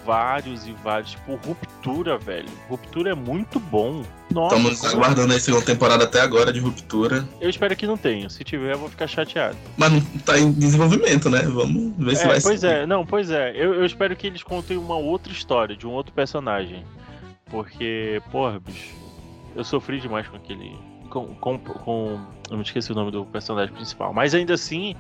vários 0.08 0.65
e 0.65 0.72
vários, 0.72 1.12
tipo, 1.12 1.36
Ruptura, 1.36 2.17
velho. 2.17 2.48
Ruptura 2.70 3.12
é 3.12 3.13
muito 3.13 3.60
bom. 3.60 4.04
Nossa, 4.32 4.56
Estamos 4.56 4.80
como- 4.80 4.93
aguardando 4.93 5.34
a 5.34 5.39
segunda 5.39 5.65
temporada 5.65 6.06
até 6.06 6.22
agora 6.22 6.52
de 6.54 6.60
Ruptura. 6.62 7.28
eu 7.41 7.50
espero 7.50 7.76
que 7.76 7.86
não 7.86 7.98
tenha. 7.98 8.30
Se 8.30 8.43
tiver, 8.43 8.74
eu 8.74 8.80
vou 8.80 8.89
ficar 8.89 9.06
chateado. 9.08 9.58
Mas 9.78 9.91
não 9.91 10.02
tá 10.26 10.39
em 10.39 10.52
desenvolvimento, 10.54 11.30
né? 11.30 11.41
Vamos 11.41 11.93
ver 11.98 12.15
se 12.15 12.24
É, 12.24 12.28
vai 12.28 12.41
pois 12.41 12.60
ser. 12.62 12.67
é, 12.67 12.86
não, 12.86 13.06
pois 13.06 13.30
é. 13.30 13.52
Eu, 13.52 13.74
eu 13.76 13.86
espero 13.86 14.15
que 14.15 14.26
eles 14.28 14.41
contem 14.41 14.78
uma 14.78 14.96
outra 14.96 15.32
história, 15.32 15.76
de 15.76 15.86
um 15.86 15.91
outro 15.91 16.13
personagem. 16.13 16.84
Porque, 17.50 18.22
porra, 18.32 18.60
bicho, 18.60 18.93
eu 19.56 19.63
sofri 19.63 20.00
demais 20.00 20.28
com 20.28 20.38
aquele. 20.38 20.78
Com. 21.10 21.28
com, 21.36 21.58
com 21.60 22.20
eu 22.50 22.58
me 22.58 22.63
esqueci 22.63 22.91
o 22.91 22.96
nome 22.96 23.12
do 23.12 23.26
personagem 23.26 23.74
principal. 23.74 24.13
Mas 24.13 24.34
ainda 24.34 24.54
assim, 24.54 24.96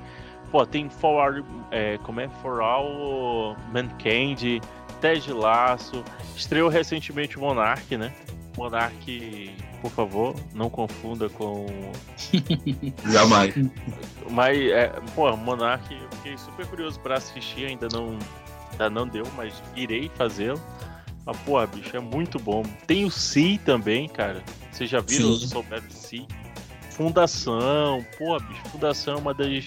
pô, 0.51 0.65
tem 0.65 0.89
For 0.89 1.19
All. 1.21 1.43
É, 1.71 1.97
como 2.03 2.19
é? 2.21 2.29
For 2.41 2.61
All 2.61 3.55
Mankind, 3.73 4.61
Ted 5.01 5.31
Laço. 5.31 6.03
Estreou 6.35 6.69
recentemente 6.69 7.37
o 7.37 7.41
Monark, 7.41 7.95
né? 7.97 8.13
Monark, 8.57 9.55
por 9.81 9.91
favor, 9.91 10.35
não 10.53 10.69
confunda 10.69 11.29
com 11.29 11.67
Jamais. 13.11 13.53
mas, 14.31 14.57
é, 14.71 14.87
pô, 15.15 15.35
Monark, 15.37 15.93
eu 15.93 16.09
fiquei 16.17 16.37
super 16.37 16.65
curioso 16.65 16.99
pra 16.99 17.17
assistir, 17.17 17.65
ainda 17.65 17.87
não, 17.91 18.17
ainda 18.71 18.89
não 18.89 19.07
deu, 19.07 19.23
mas 19.35 19.61
irei 19.75 20.09
fazê-lo. 20.15 20.59
Mas, 21.25 21.37
pô, 21.39 21.65
bicho, 21.67 21.95
é 21.95 21.99
muito 21.99 22.39
bom. 22.39 22.63
Tem 22.87 23.05
o 23.05 23.11
Si 23.11 23.59
também, 23.63 24.07
cara. 24.07 24.43
Vocês 24.71 24.89
já 24.89 24.99
viram 25.01 25.35
Sim. 25.35 25.47
souberam 25.47 25.85
do 25.85 25.93
Si? 25.93 26.25
Fundação, 26.91 28.03
pô, 28.17 28.39
bicho, 28.39 28.61
Fundação 28.71 29.15
é 29.15 29.17
uma 29.17 29.33
das, 29.33 29.65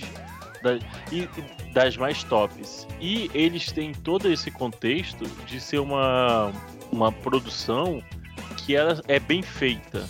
das, 0.63 0.81
e- 1.13 1.29
e 1.67 1.73
das 1.73 1.97
mais 1.97 2.23
tops. 2.25 2.87
E 3.01 3.31
eles 3.35 3.71
têm 3.73 3.93
todo 3.93 4.31
esse 4.33 4.51
contexto 4.51 5.25
de 5.47 5.61
ser 5.61 5.79
uma, 5.81 6.53
uma 6.93 7.11
produção 7.13 8.03
que 8.57 8.75
ela 8.77 9.01
é 9.09 9.19
bem 9.19 9.43
feita. 9.43 10.09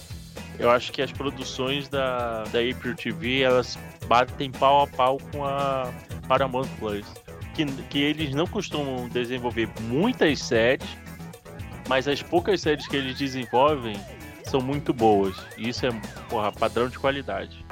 Eu 0.59 0.71
acho 0.71 0.93
que 0.93 1.01
as 1.01 1.11
produções 1.11 1.89
da, 1.89 2.45
da 2.45 2.59
April 2.61 2.95
TV 2.95 3.41
elas 3.43 3.79
batem 4.07 4.51
pau 4.51 4.83
a 4.83 4.87
pau 4.87 5.19
com 5.33 5.45
a 5.45 5.91
Paramount 6.29 6.69
Plus. 6.79 7.07
Que, 7.55 7.65
que 7.65 7.99
eles 8.01 8.35
não 8.35 8.47
costumam 8.47 9.09
desenvolver 9.09 9.69
muitas 9.81 10.39
séries, 10.41 10.87
mas 11.89 12.07
as 12.07 12.23
poucas 12.23 12.61
séries 12.61 12.87
que 12.87 12.95
eles 12.97 13.17
desenvolvem 13.19 13.97
são 14.45 14.61
muito 14.61 14.93
boas. 14.93 15.35
E 15.57 15.69
isso 15.69 15.85
é, 15.87 15.91
porra, 16.29 16.53
padrão 16.53 16.89
de 16.89 16.99
qualidade. 16.99 17.65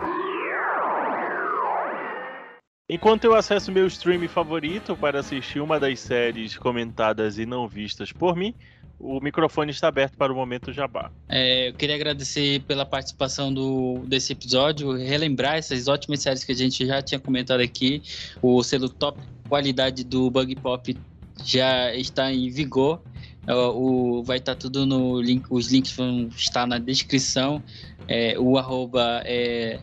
Enquanto 2.90 3.24
eu 3.24 3.34
acesso 3.34 3.70
meu 3.70 3.86
stream 3.86 4.26
favorito 4.28 4.96
para 4.96 5.20
assistir 5.20 5.60
uma 5.60 5.78
das 5.78 6.00
séries 6.00 6.56
comentadas 6.56 7.38
e 7.38 7.44
não 7.44 7.68
vistas 7.68 8.12
por 8.12 8.34
mim, 8.34 8.54
o 8.98 9.20
microfone 9.20 9.70
está 9.70 9.88
aberto 9.88 10.16
para 10.16 10.32
o 10.32 10.34
momento 10.34 10.72
jabá. 10.72 11.10
É, 11.28 11.68
eu 11.68 11.74
queria 11.74 11.94
agradecer 11.94 12.60
pela 12.62 12.86
participação 12.86 13.52
do, 13.52 13.98
desse 14.06 14.32
episódio, 14.32 14.92
relembrar 14.96 15.56
essas 15.56 15.86
ótimas 15.86 16.22
séries 16.22 16.42
que 16.44 16.52
a 16.52 16.54
gente 16.54 16.86
já 16.86 17.02
tinha 17.02 17.20
comentado 17.20 17.60
aqui. 17.60 18.02
O 18.40 18.62
selo 18.62 18.88
top 18.88 19.20
qualidade 19.46 20.02
do 20.02 20.30
Bug 20.30 20.56
Pop 20.56 20.96
já 21.44 21.94
está 21.94 22.32
em 22.32 22.48
vigor. 22.48 23.02
É, 23.46 23.54
O, 23.54 24.22
vai 24.22 24.38
estar 24.38 24.54
tudo 24.54 24.86
no 24.86 25.20
link, 25.20 25.44
os 25.50 25.70
links 25.70 25.92
vão 25.92 26.28
estar 26.34 26.66
na 26.66 26.78
descrição. 26.78 27.62
É, 28.08 28.38
o 28.38 28.56
arroba 28.56 29.20
é, 29.26 29.78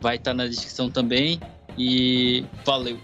vai 0.00 0.16
estar 0.16 0.32
na 0.32 0.46
descrição 0.46 0.90
também. 0.90 1.38
E 1.78 2.44
valeu. 2.64 2.98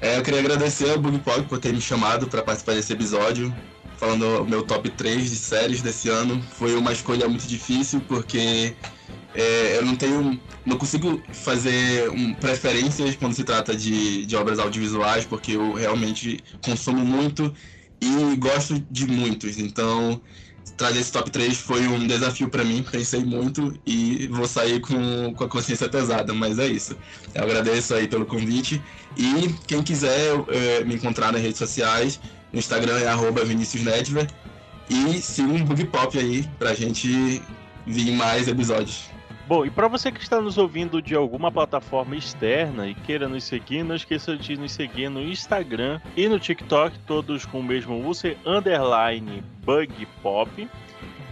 É, 0.00 0.18
eu 0.18 0.22
queria 0.22 0.40
agradecer 0.40 0.90
ao 0.90 0.98
Bug 0.98 1.18
Pop 1.20 1.42
por 1.44 1.58
ter 1.58 1.72
me 1.72 1.80
chamado 1.80 2.26
para 2.26 2.42
participar 2.42 2.74
desse 2.74 2.92
episódio. 2.92 3.54
Falando 3.96 4.44
meu 4.44 4.62
top 4.62 4.90
3 4.90 5.30
de 5.30 5.36
séries 5.36 5.80
desse 5.80 6.08
ano. 6.08 6.42
Foi 6.52 6.74
uma 6.74 6.92
escolha 6.92 7.26
muito 7.28 7.46
difícil, 7.46 8.00
porque 8.06 8.76
é, 9.34 9.78
eu 9.78 9.84
não 9.84 9.96
tenho. 9.96 10.40
não 10.64 10.76
consigo 10.76 11.22
fazer 11.32 12.10
um, 12.10 12.34
preferências 12.34 13.16
quando 13.16 13.34
se 13.34 13.44
trata 13.44 13.74
de, 13.74 14.26
de 14.26 14.36
obras 14.36 14.58
audiovisuais, 14.58 15.24
porque 15.24 15.52
eu 15.52 15.72
realmente 15.72 16.42
consumo 16.62 17.04
muito 17.04 17.52
e 18.00 18.36
gosto 18.36 18.78
de 18.90 19.06
muitos. 19.06 19.58
Então, 19.58 20.20
trazer 20.76 21.00
esse 21.00 21.12
top 21.12 21.30
3 21.30 21.56
foi 21.56 21.86
um 21.86 22.06
desafio 22.06 22.48
para 22.48 22.64
mim, 22.64 22.84
pensei 22.90 23.24
muito 23.24 23.78
e 23.86 24.26
vou 24.28 24.46
sair 24.46 24.80
com, 24.80 25.32
com 25.34 25.44
a 25.44 25.48
consciência 25.48 25.88
pesada, 25.88 26.32
mas 26.34 26.58
é 26.58 26.66
isso. 26.66 26.96
Eu 27.34 27.42
agradeço 27.44 27.94
aí 27.94 28.08
pelo 28.08 28.26
convite. 28.26 28.82
E 29.16 29.54
quem 29.66 29.82
quiser 29.82 30.32
eh, 30.48 30.84
me 30.84 30.94
encontrar 30.94 31.32
nas 31.32 31.40
redes 31.40 31.58
sociais, 31.58 32.20
no 32.52 32.58
Instagram 32.58 32.98
é 32.98 33.08
arroba 33.08 33.44
Vinícius 33.44 33.82
Nedver. 33.84 34.28
E 34.88 35.20
siga 35.20 35.52
um 35.52 35.64
Bug 35.64 35.84
Pop 35.86 36.18
aí 36.18 36.48
pra 36.58 36.74
gente 36.74 37.42
vir 37.86 38.12
mais 38.12 38.46
episódios. 38.46 39.15
Bom, 39.46 39.64
e 39.64 39.70
para 39.70 39.86
você 39.86 40.10
que 40.10 40.20
está 40.20 40.40
nos 40.40 40.58
ouvindo 40.58 41.00
de 41.00 41.14
alguma 41.14 41.52
plataforma 41.52 42.16
externa 42.16 42.88
e 42.88 42.94
queira 42.94 43.28
nos 43.28 43.44
seguir, 43.44 43.84
não 43.84 43.94
esqueça 43.94 44.36
de 44.36 44.56
nos 44.56 44.72
seguir 44.72 45.08
no 45.08 45.22
Instagram 45.22 46.00
e 46.16 46.28
no 46.28 46.40
TikTok, 46.40 46.98
todos 47.06 47.46
com 47.46 47.60
o 47.60 47.62
mesmo 47.62 48.04
user, 48.08 48.36
underline 48.44 49.44
Bug 49.64 50.04
Pop. 50.20 50.68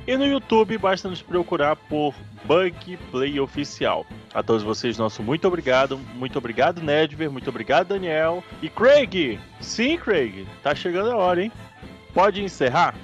E 0.07 0.16
no 0.16 0.27
YouTube 0.27 0.79
basta 0.79 1.09
nos 1.09 1.22
procurar 1.22 1.74
por 1.74 2.14
Bug 2.44 2.96
Play 3.11 3.40
Oficial. 3.40 4.07
A 4.33 4.44
todos 4.44 4.62
vocês, 4.62 4.96
nosso 4.96 5.20
muito 5.20 5.48
obrigado. 5.48 5.98
Muito 6.14 6.38
obrigado, 6.38 6.81
Nedver. 6.81 7.31
Muito 7.31 7.50
obrigado, 7.50 7.88
Daniel. 7.88 8.44
E 8.62 8.68
Craig! 8.68 9.40
Sim, 9.61 9.96
Craig. 9.96 10.46
Tá 10.62 10.72
chegando 10.72 11.11
a 11.11 11.16
hora, 11.16 11.42
hein? 11.42 11.50
Pode 12.12 12.44
encerrar? 12.44 12.94